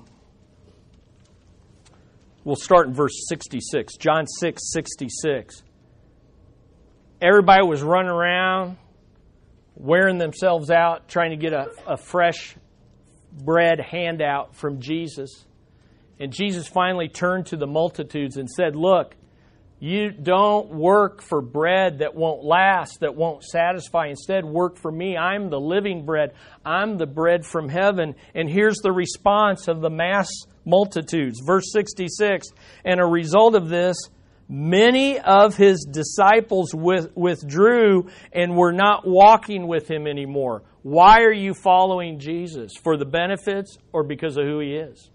[2.45, 3.97] we'll start in verse 66.
[3.97, 5.63] John 6, 66.
[7.21, 8.77] Everybody was running around,
[9.75, 12.57] wearing themselves out, trying to get a, a fresh
[13.33, 15.47] bread handout from Jesus.
[16.21, 19.17] And Jesus finally turned to the multitudes and said, Look,
[19.81, 24.07] you don't work for bread that won't last, that won't satisfy.
[24.07, 25.17] Instead, work for me.
[25.17, 26.33] I'm the living bread.
[26.65, 28.15] I'm the bread from heaven.
[28.35, 30.31] And here's the response of the mass
[30.65, 31.41] multitudes.
[31.45, 32.49] Verse 66
[32.85, 33.97] And a result of this,
[34.49, 40.63] many of his disciples withdrew and were not walking with him anymore.
[40.83, 42.73] Why are you following Jesus?
[42.83, 45.11] For the benefits or because of who he is?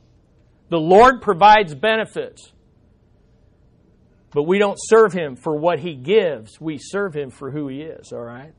[0.69, 2.51] The Lord provides benefits.
[4.31, 6.61] But we don't serve him for what he gives.
[6.61, 8.53] We serve him for who he is, all right?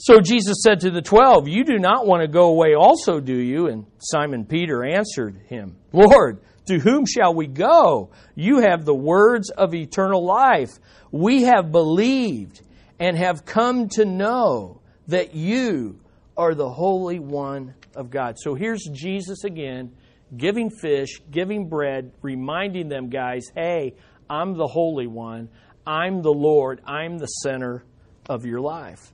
[0.00, 3.34] So Jesus said to the twelve, You do not want to go away also, do
[3.34, 3.66] you?
[3.66, 8.10] And Simon Peter answered him, Lord, to whom shall we go?
[8.36, 10.70] You have the words of eternal life.
[11.10, 12.60] We have believed
[13.00, 15.98] and have come to know that you
[16.36, 18.36] are the Holy One of God.
[18.38, 19.96] So here's Jesus again,
[20.36, 23.94] giving fish, giving bread, reminding them, guys, hey,
[24.30, 25.48] I'm the Holy One.
[25.84, 26.82] I'm the Lord.
[26.86, 27.84] I'm the center
[28.28, 29.12] of your life.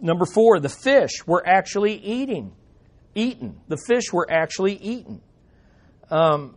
[0.00, 2.52] Number four, the fish were actually eating,
[3.14, 3.60] eaten.
[3.68, 5.20] The fish were actually eaten.
[6.10, 6.56] Um,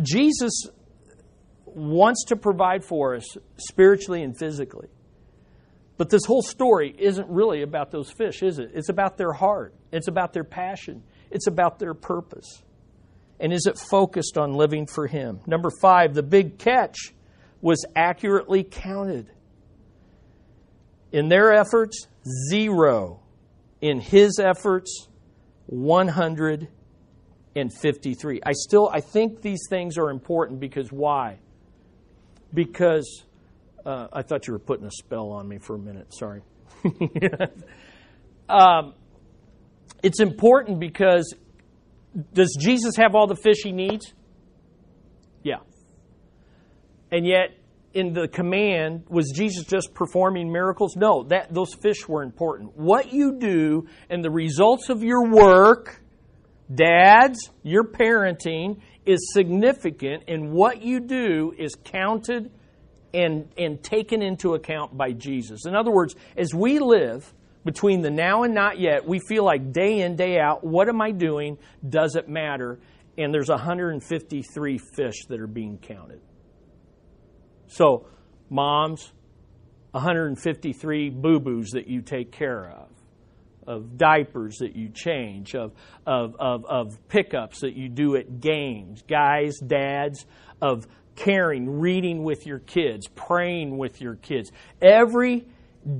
[0.00, 0.68] Jesus
[1.64, 4.88] wants to provide for us spiritually and physically.
[5.96, 8.70] But this whole story isn't really about those fish, is it?
[8.74, 12.62] It's about their heart, it's about their passion, it's about their purpose.
[13.40, 15.40] And is it focused on living for Him?
[15.46, 17.12] Number five, the big catch
[17.60, 19.30] was accurately counted.
[21.12, 22.06] In their efforts,
[22.50, 23.20] zero.
[23.80, 25.08] In His efforts,
[25.66, 28.40] 153.
[28.44, 31.38] I still, I think these things are important because why?
[32.54, 33.24] Because
[33.84, 36.14] uh, I thought you were putting a spell on me for a minute.
[36.14, 36.42] Sorry.
[38.48, 38.94] um,
[40.02, 41.34] it's important because
[42.32, 44.14] does Jesus have all the fish he needs?
[47.10, 47.56] And yet,
[47.94, 50.96] in the command, was Jesus just performing miracles?
[50.96, 52.76] No, that those fish were important.
[52.76, 56.02] What you do and the results of your work,
[56.72, 62.50] dads, your parenting, is significant, and what you do is counted
[63.14, 65.64] and, and taken into account by Jesus.
[65.64, 67.32] In other words, as we live,
[67.64, 71.00] between the now and not yet, we feel like day in, day out, what am
[71.00, 71.58] I doing?
[71.88, 72.78] Does it matter?
[73.18, 76.20] And there's 153 fish that are being counted.
[77.68, 78.06] So,
[78.48, 79.12] moms,
[79.92, 82.88] 153 boo boos that you take care of.
[83.66, 85.72] of diapers that you change, of,
[86.06, 90.24] of, of, of pickups that you do at games, guys, dads,
[90.62, 90.86] of
[91.16, 94.52] caring, reading with your kids, praying with your kids.
[94.80, 95.46] Every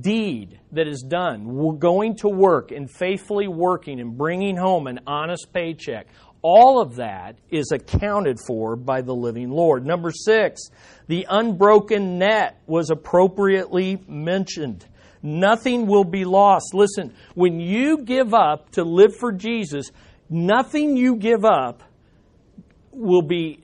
[0.01, 5.51] deed that is done, going to work and faithfully working and bringing home an honest
[5.53, 6.07] paycheck,
[6.41, 9.85] all of that is accounted for by the living Lord.
[9.85, 10.69] Number six,
[11.07, 14.85] the unbroken net was appropriately mentioned.
[15.23, 16.73] Nothing will be lost.
[16.73, 19.91] Listen, when you give up to live for Jesus,
[20.29, 21.83] nothing you give up
[22.91, 23.63] will be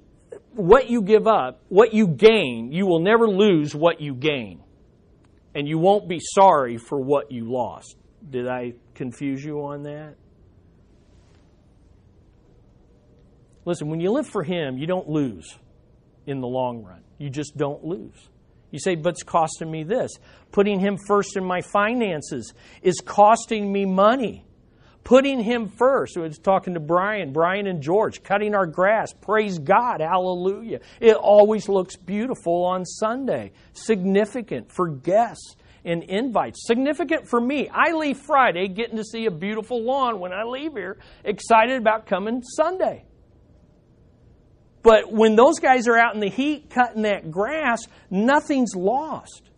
[0.56, 4.62] what you give up, what you gain, you will never lose what you gain.
[5.56, 7.96] And you won't be sorry for what you lost.
[8.28, 10.16] Did I confuse you on that?
[13.66, 15.58] Listen, when you live for Him, you don't lose
[16.26, 17.02] in the long run.
[17.18, 18.30] You just don't lose.
[18.72, 20.12] You say, but it's costing me this.
[20.52, 24.46] Putting Him first in my finances is costing me money.
[25.04, 26.18] Putting Him first.
[26.18, 29.14] I was talking to Brian, Brian and George, cutting our grass.
[29.14, 30.02] Praise God.
[30.02, 30.80] Hallelujah.
[31.00, 33.52] It always looks beautiful on Sunday.
[33.74, 35.56] Significant for guests
[35.86, 36.66] and invites.
[36.66, 37.70] Significant for me.
[37.70, 42.08] I leave Friday getting to see a beautiful lawn when I leave here, excited about
[42.08, 43.06] coming Sunday.
[44.84, 47.80] But when those guys are out in the heat cutting that grass,
[48.12, 49.50] nothing's lost.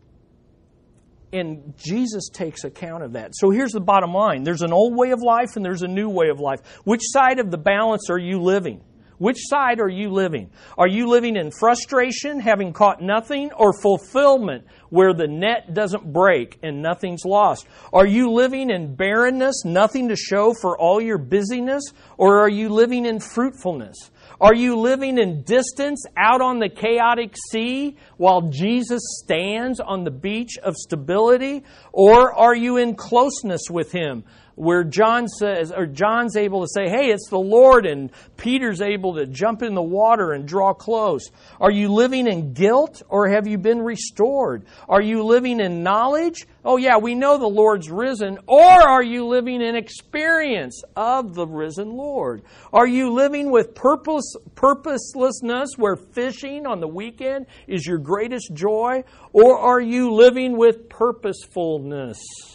[1.33, 3.31] And Jesus takes account of that.
[3.35, 6.09] So here's the bottom line there's an old way of life and there's a new
[6.09, 6.59] way of life.
[6.85, 8.81] Which side of the balance are you living?
[9.17, 10.49] Which side are you living?
[10.77, 16.59] Are you living in frustration, having caught nothing, or fulfillment, where the net doesn't break
[16.63, 17.65] and nothing's lost?
[17.93, 21.83] Are you living in barrenness, nothing to show for all your busyness,
[22.17, 24.11] or are you living in fruitfulness?
[24.39, 30.11] Are you living in distance out on the chaotic sea while Jesus stands on the
[30.11, 31.63] beach of stability?
[31.93, 34.25] Or are you in closeness with Him?
[34.55, 39.15] Where John says, or John's able to say, hey, it's the Lord, and Peter's able
[39.15, 41.29] to jump in the water and draw close.
[41.59, 44.65] Are you living in guilt or have you been restored?
[44.87, 46.47] Are you living in knowledge?
[46.63, 48.39] Oh, yeah, we know the Lord's risen.
[48.47, 52.43] Or are you living in experience of the risen Lord?
[52.73, 59.03] Are you living with purpose, purposelessness where fishing on the weekend is your greatest joy?
[59.33, 62.54] Or are you living with purposefulness?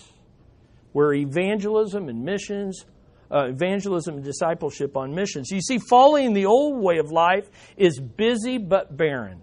[0.92, 2.84] Where evangelism and missions,
[3.30, 5.50] uh, evangelism and discipleship on missions.
[5.50, 9.42] You see, following the old way of life is busy but barren.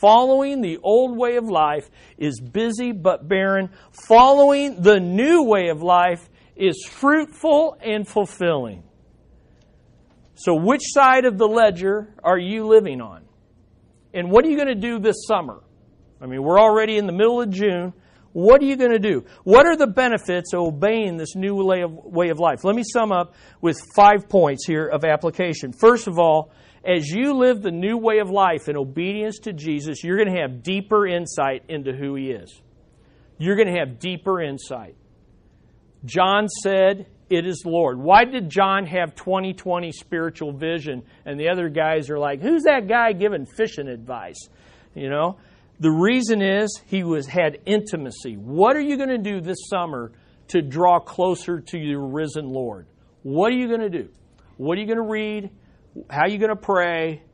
[0.00, 1.88] Following the old way of life
[2.18, 3.70] is busy but barren.
[4.08, 8.82] Following the new way of life is fruitful and fulfilling.
[10.34, 13.22] So, which side of the ledger are you living on?
[14.12, 15.60] And what are you going to do this summer?
[16.20, 17.92] I mean, we're already in the middle of June.
[18.32, 19.24] What are you going to do?
[19.44, 22.64] What are the benefits of obeying this new way of, way of life?
[22.64, 25.72] Let me sum up with five points here of application.
[25.72, 26.50] First of all,
[26.84, 30.40] as you live the new way of life in obedience to Jesus, you're going to
[30.40, 32.60] have deeper insight into who He is.
[33.38, 34.96] You're going to have deeper insight.
[36.04, 37.98] John said, It is Lord.
[37.98, 42.88] Why did John have 2020 spiritual vision and the other guys are like, Who's that
[42.88, 44.48] guy giving fishing advice?
[44.94, 45.38] You know?
[45.82, 48.36] The reason is he was had intimacy.
[48.36, 50.12] What are you going to do this summer
[50.48, 52.86] to draw closer to your risen Lord?
[53.24, 54.08] What are you going to do?
[54.58, 55.50] What are you going to read?
[56.08, 57.24] How are you going to pray?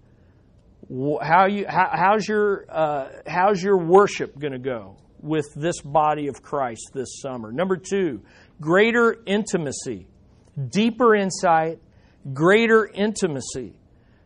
[1.21, 6.29] How you how, how's your uh, how's your worship going to go with this body
[6.29, 7.53] of Christ this summer?
[7.53, 8.23] Number two,
[8.63, 10.07] greater intimacy,
[10.71, 11.81] deeper insight,
[12.33, 13.79] greater intimacy.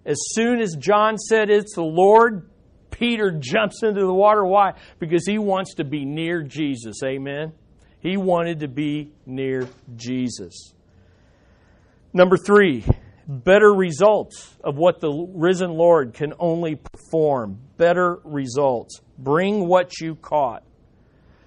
[0.07, 2.49] As soon as John said it's the Lord,
[3.03, 4.46] Peter jumps into the water.
[4.46, 4.74] Why?
[5.00, 7.03] Because he wants to be near Jesus.
[7.03, 7.53] Amen.
[7.98, 10.72] He wanted to be near Jesus.
[12.12, 12.84] Number three,
[13.26, 17.59] better results of what the risen Lord can only perform.
[17.76, 19.00] Better results.
[19.18, 20.62] Bring what you caught.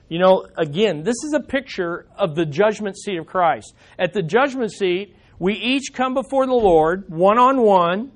[0.09, 3.73] You know, again, this is a picture of the judgment seat of Christ.
[3.97, 8.11] At the judgment seat, we each come before the Lord, one on one,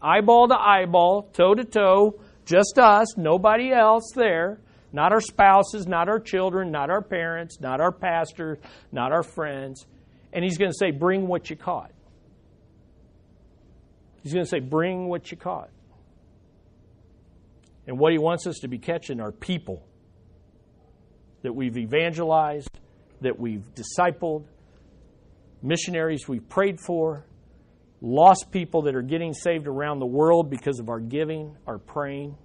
[0.00, 2.18] eyeball to eyeball, toe to toe,
[2.52, 4.60] just us, nobody else there.
[4.92, 8.58] Not our spouses, not our children, not our parents, not our pastor,
[8.92, 9.86] not our friends.
[10.34, 11.90] And he's going to say, Bring what you caught.
[14.22, 15.70] He's going to say, Bring what you caught.
[17.86, 19.82] And what he wants us to be catching are people
[21.42, 22.78] that we've evangelized,
[23.22, 24.44] that we've discipled,
[25.62, 27.24] missionaries we've prayed for,
[28.02, 32.36] lost people that are getting saved around the world because of our giving, our praying,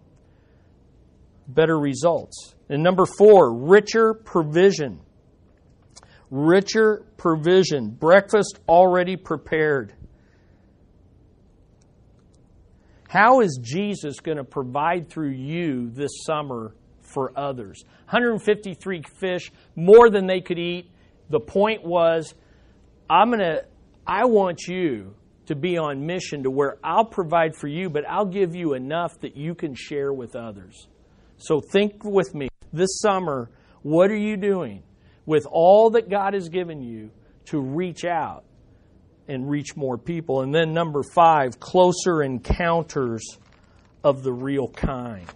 [1.48, 2.56] better results.
[2.70, 5.00] And number four, richer provision.
[6.30, 9.94] richer provision, breakfast already prepared.
[13.08, 17.84] How is Jesus going to provide through you this summer for others?
[18.10, 20.92] 153 fish, more than they could eat.
[21.30, 22.34] The point was,
[23.10, 23.64] I'm going to,
[24.06, 28.26] I want you to be on mission to where I'll provide for you, but I'll
[28.26, 30.88] give you enough that you can share with others.
[31.38, 32.50] So think with me.
[32.74, 33.50] This summer,
[33.82, 34.84] what are you doing
[35.26, 37.12] with all that God has given you
[37.46, 38.44] to reach out
[39.28, 40.42] and reach more people?
[40.42, 43.38] And then, number five, closer encounters
[44.04, 45.28] of the real kind.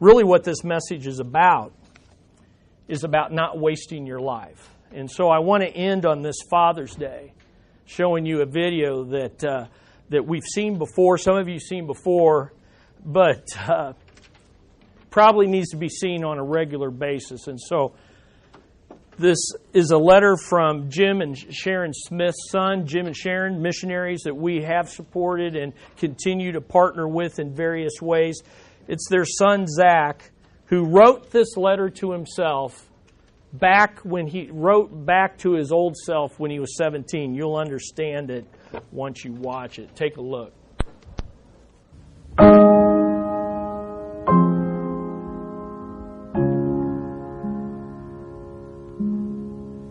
[0.00, 1.72] Really, what this message is about
[2.86, 4.70] is about not wasting your life.
[4.92, 7.34] And so, I want to end on this Father's Day
[7.84, 9.66] showing you a video that uh,
[10.10, 11.18] that we've seen before.
[11.18, 12.52] Some of you seen before,
[13.04, 13.92] but uh,
[15.18, 17.48] probably needs to be seen on a regular basis.
[17.48, 17.92] And so,
[19.18, 24.36] this is a letter from Jim and Sharon Smith's son, Jim and Sharon, missionaries that
[24.36, 28.42] we have supported and continue to partner with in various ways.
[28.86, 30.30] It's their son, Zach,
[30.66, 32.88] who wrote this letter to himself
[33.52, 37.34] back when he wrote back to his old self when he was 17.
[37.34, 38.46] You'll understand it
[38.92, 39.96] once you watch it.
[39.96, 40.52] Take a look.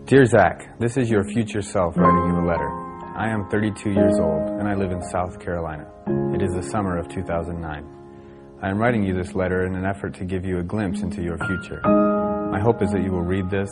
[0.08, 2.70] Dear Zach, this is your future self writing you a letter.
[3.14, 5.86] I am 32 years old and I live in South Carolina.
[6.34, 8.58] It is the summer of 2009.
[8.62, 11.20] I am writing you this letter in an effort to give you a glimpse into
[11.22, 11.82] your future.
[11.84, 13.70] My hope is that you will read this,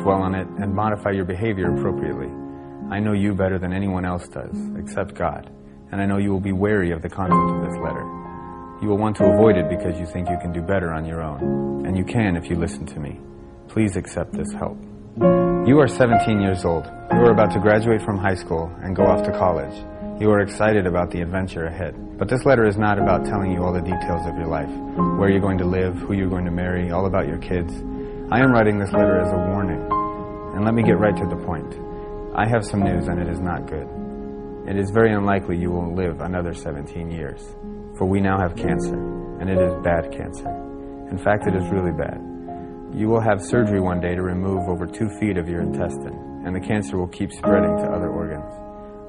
[0.00, 2.32] dwell on it, and modify your behavior appropriately.
[2.90, 5.50] I know you better than anyone else does, except God,
[5.92, 8.08] and I know you will be wary of the content of this letter.
[8.80, 11.20] You will want to avoid it because you think you can do better on your
[11.20, 13.20] own, and you can if you listen to me.
[13.68, 14.78] Please accept this help.
[15.66, 16.84] You are 17 years old.
[16.84, 19.74] You are about to graduate from high school and go off to college.
[20.20, 22.18] You are excited about the adventure ahead.
[22.18, 24.68] But this letter is not about telling you all the details of your life,
[25.16, 27.72] where you're going to live, who you're going to marry, all about your kids.
[28.30, 29.80] I am writing this letter as a warning.
[30.54, 31.72] And let me get right to the point.
[32.36, 33.88] I have some news and it is not good.
[34.68, 37.40] It is very unlikely you will live another 17 years.
[37.96, 39.00] For we now have cancer,
[39.40, 40.50] and it is bad cancer.
[41.10, 42.33] In fact, it is really bad.
[42.94, 46.54] You will have surgery one day to remove over two feet of your intestine, and
[46.54, 48.54] the cancer will keep spreading to other organs.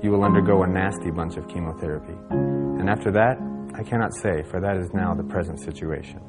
[0.04, 2.16] You will undergo a nasty bunch of chemotherapy.
[2.32, 3.38] And after that,
[3.76, 6.20] I cannot say, for that is now the present situation.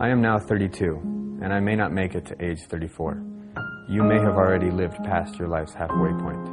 [0.00, 3.22] I am now 32, and I may not make it to age 34.
[3.88, 6.48] You may have already lived past your life's halfway point.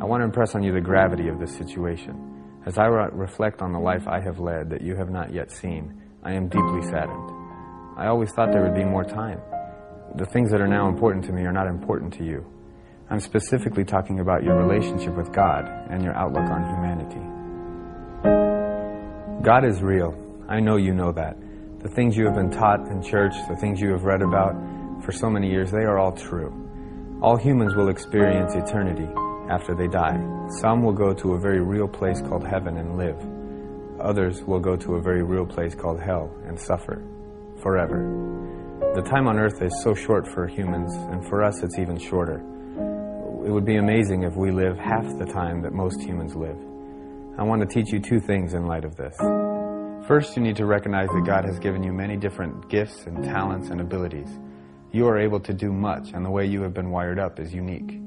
[0.00, 2.33] I want to impress on you the gravity of this situation.
[2.66, 6.00] As I reflect on the life I have led that you have not yet seen,
[6.22, 7.30] I am deeply saddened.
[7.98, 9.38] I always thought there would be more time.
[10.14, 12.46] The things that are now important to me are not important to you.
[13.10, 17.20] I'm specifically talking about your relationship with God and your outlook on humanity.
[19.42, 20.16] God is real.
[20.48, 21.36] I know you know that.
[21.80, 24.54] The things you have been taught in church, the things you have read about
[25.04, 26.50] for so many years, they are all true.
[27.20, 29.06] All humans will experience eternity
[29.50, 30.18] after they die.
[30.60, 33.18] Some will go to a very real place called heaven and live.
[34.00, 37.02] Others will go to a very real place called hell and suffer
[37.62, 38.34] forever.
[38.94, 42.38] The time on earth is so short for humans, and for us it's even shorter.
[43.46, 46.56] It would be amazing if we live half the time that most humans live.
[47.38, 49.16] I want to teach you two things in light of this.
[50.06, 53.70] First, you need to recognize that God has given you many different gifts and talents
[53.70, 54.28] and abilities.
[54.92, 57.52] You are able to do much, and the way you have been wired up is
[57.52, 58.03] unique.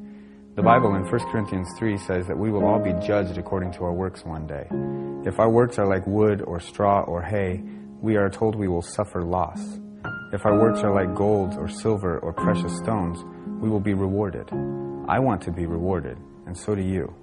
[0.58, 3.84] The Bible in 1 Corinthians 3 says that we will all be judged according to
[3.84, 4.66] our works one day.
[5.24, 7.62] If our works are like wood or straw or hay,
[8.02, 9.62] we are told we will suffer loss.
[10.34, 13.24] If our works are like gold or silver or precious stones,
[13.62, 14.50] we will be rewarded.
[15.08, 17.14] I want to be rewarded, and so do you.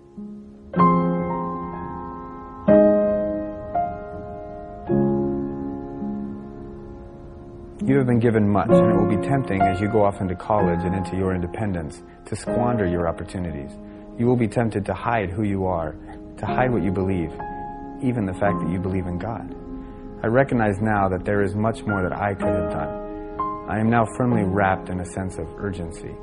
[7.86, 10.34] You have been given much, and it will be tempting as you go off into
[10.34, 13.72] college and into your independence to squander your opportunities.
[14.18, 15.94] You will be tempted to hide who you are,
[16.38, 17.30] to hide what you believe,
[18.02, 19.54] even the fact that you believe in God.
[20.22, 23.68] I recognize now that there is much more that I could have done.
[23.68, 26.14] I am now firmly wrapped in a sense of urgency.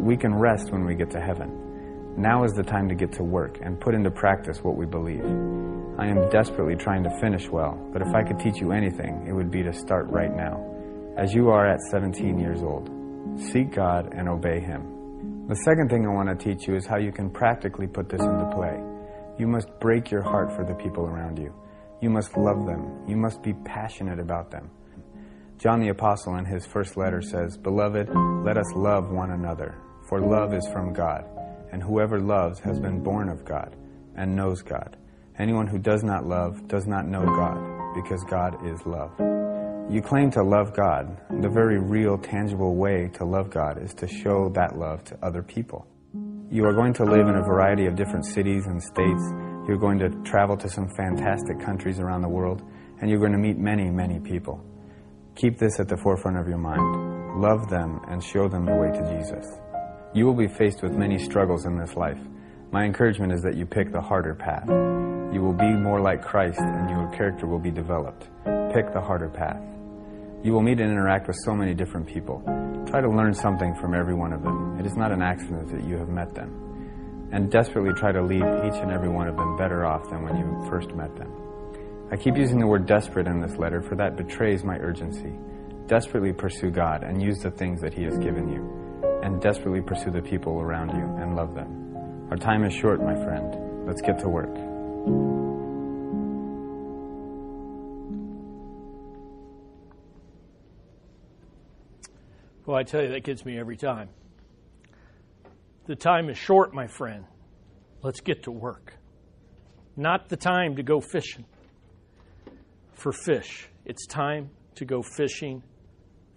[0.00, 2.14] We can rest when we get to heaven.
[2.16, 5.26] Now is the time to get to work and put into practice what we believe.
[5.98, 9.34] I am desperately trying to finish well, but if I could teach you anything, it
[9.34, 10.72] would be to start right now
[11.16, 12.90] as you are at 17 years old.
[13.52, 15.46] Seek God and obey Him.
[15.48, 18.20] The second thing I want to teach you is how you can practically put this
[18.20, 18.80] into play.
[19.38, 21.54] You must break your heart for the people around you.
[22.00, 23.04] You must love them.
[23.08, 24.70] You must be passionate about them.
[25.58, 28.10] John the Apostle in his first letter says, Beloved,
[28.44, 29.74] let us love one another,
[30.08, 31.24] for love is from God,
[31.72, 33.74] and whoever loves has been born of God
[34.16, 34.96] and knows God.
[35.38, 39.45] Anyone who does not love does not know God, because God is love.
[39.88, 41.16] You claim to love God.
[41.40, 45.44] The very real, tangible way to love God is to show that love to other
[45.44, 45.86] people.
[46.50, 49.22] You are going to live in a variety of different cities and states.
[49.68, 52.62] You're going to travel to some fantastic countries around the world,
[53.00, 54.60] and you're going to meet many, many people.
[55.36, 57.40] Keep this at the forefront of your mind.
[57.40, 59.46] Love them and show them the way to Jesus.
[60.14, 62.18] You will be faced with many struggles in this life.
[62.72, 64.66] My encouragement is that you pick the harder path.
[65.32, 68.22] You will be more like Christ and your character will be developed.
[68.74, 69.62] Pick the harder path.
[70.46, 72.40] You will meet and interact with so many different people.
[72.86, 74.78] Try to learn something from every one of them.
[74.78, 77.28] It is not an accident that you have met them.
[77.32, 80.36] And desperately try to leave each and every one of them better off than when
[80.36, 81.32] you first met them.
[82.12, 85.34] I keep using the word desperate in this letter, for that betrays my urgency.
[85.88, 89.18] Desperately pursue God and use the things that He has given you.
[89.24, 92.28] And desperately pursue the people around you and love them.
[92.30, 93.84] Our time is short, my friend.
[93.84, 95.55] Let's get to work.
[102.76, 104.08] I tell you, that gets me every time.
[105.86, 107.24] The time is short, my friend.
[108.02, 108.94] Let's get to work.
[109.96, 111.46] Not the time to go fishing
[112.92, 113.68] for fish.
[113.84, 115.62] It's time to go fishing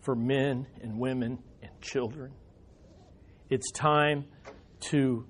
[0.01, 2.31] for men and women and children.
[3.49, 4.25] It's time
[4.91, 5.25] to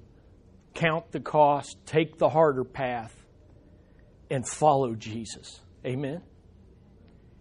[0.74, 3.16] count the cost, take the harder path,
[4.30, 5.60] and follow Jesus.
[5.86, 6.22] Amen?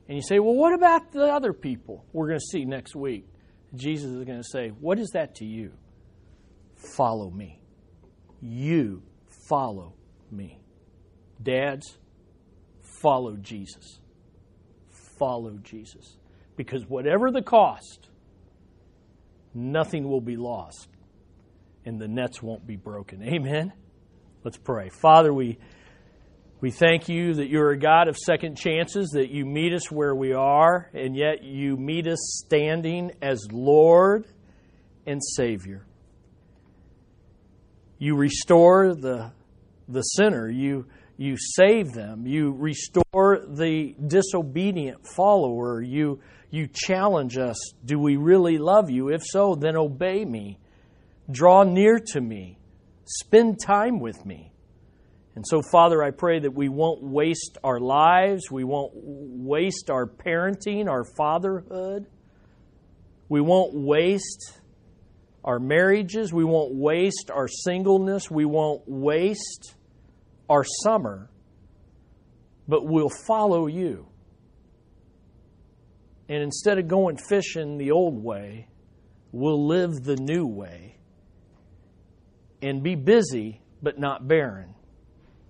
[0.09, 3.28] And you say, well, what about the other people we're going to see next week?
[3.75, 5.73] Jesus is going to say, what is that to you?
[6.75, 7.61] Follow me.
[8.41, 9.03] You
[9.49, 9.95] follow
[10.31, 10.61] me.
[11.43, 11.99] Dads,
[12.83, 14.01] follow Jesus.
[15.19, 16.17] Follow Jesus.
[16.57, 18.09] Because whatever the cost,
[19.55, 20.89] nothing will be lost
[21.85, 23.23] and the nets won't be broken.
[23.23, 23.73] Amen?
[24.45, 24.89] Let's pray.
[24.89, 25.59] Father, we,
[26.61, 30.15] we thank you that you're a God of second chances, that you meet us where
[30.15, 34.27] we are, and yet you meet us standing as Lord
[35.07, 35.87] and Savior.
[37.99, 39.31] You restore the,
[39.87, 40.49] the sinner.
[40.49, 40.87] You,
[41.17, 42.27] you save them.
[42.27, 45.81] You restore the disobedient follower.
[45.81, 49.11] You, you challenge us Do we really love you?
[49.11, 50.59] If so, then obey me.
[51.31, 52.59] Draw near to me.
[53.05, 54.53] Spend time with me.
[55.39, 58.51] And so, Father, I pray that we won't waste our lives.
[58.51, 62.07] We won't waste our parenting, our fatherhood.
[63.29, 64.59] We won't waste
[65.45, 66.33] our marriages.
[66.33, 68.29] We won't waste our singleness.
[68.29, 69.77] We won't waste
[70.51, 71.31] our summer,
[72.67, 74.09] but we'll follow you.
[76.29, 78.71] And instead of going fishing the old way,
[79.31, 80.97] we'll live the new way
[82.61, 84.75] and be busy but not barren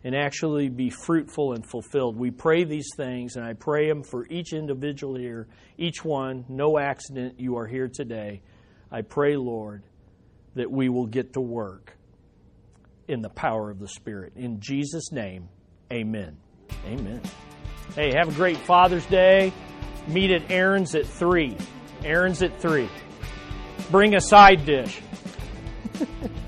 [0.05, 2.17] and actually be fruitful and fulfilled.
[2.17, 6.79] We pray these things, and I pray them for each individual here, each one, no
[6.79, 8.43] accident, you are here today.
[8.91, 9.83] I pray, Lord,
[10.55, 11.97] that we will get to work
[13.09, 14.35] in the power of the Spirit.
[14.37, 15.49] In Jesus' name,
[15.93, 16.37] amen.
[16.87, 17.21] Amen.
[17.95, 19.53] Hey, have a great Father's Day.
[20.07, 21.57] Meet at Aaron's at 3.
[22.05, 22.89] Aaron's at 3.
[23.91, 25.01] Bring a side dish.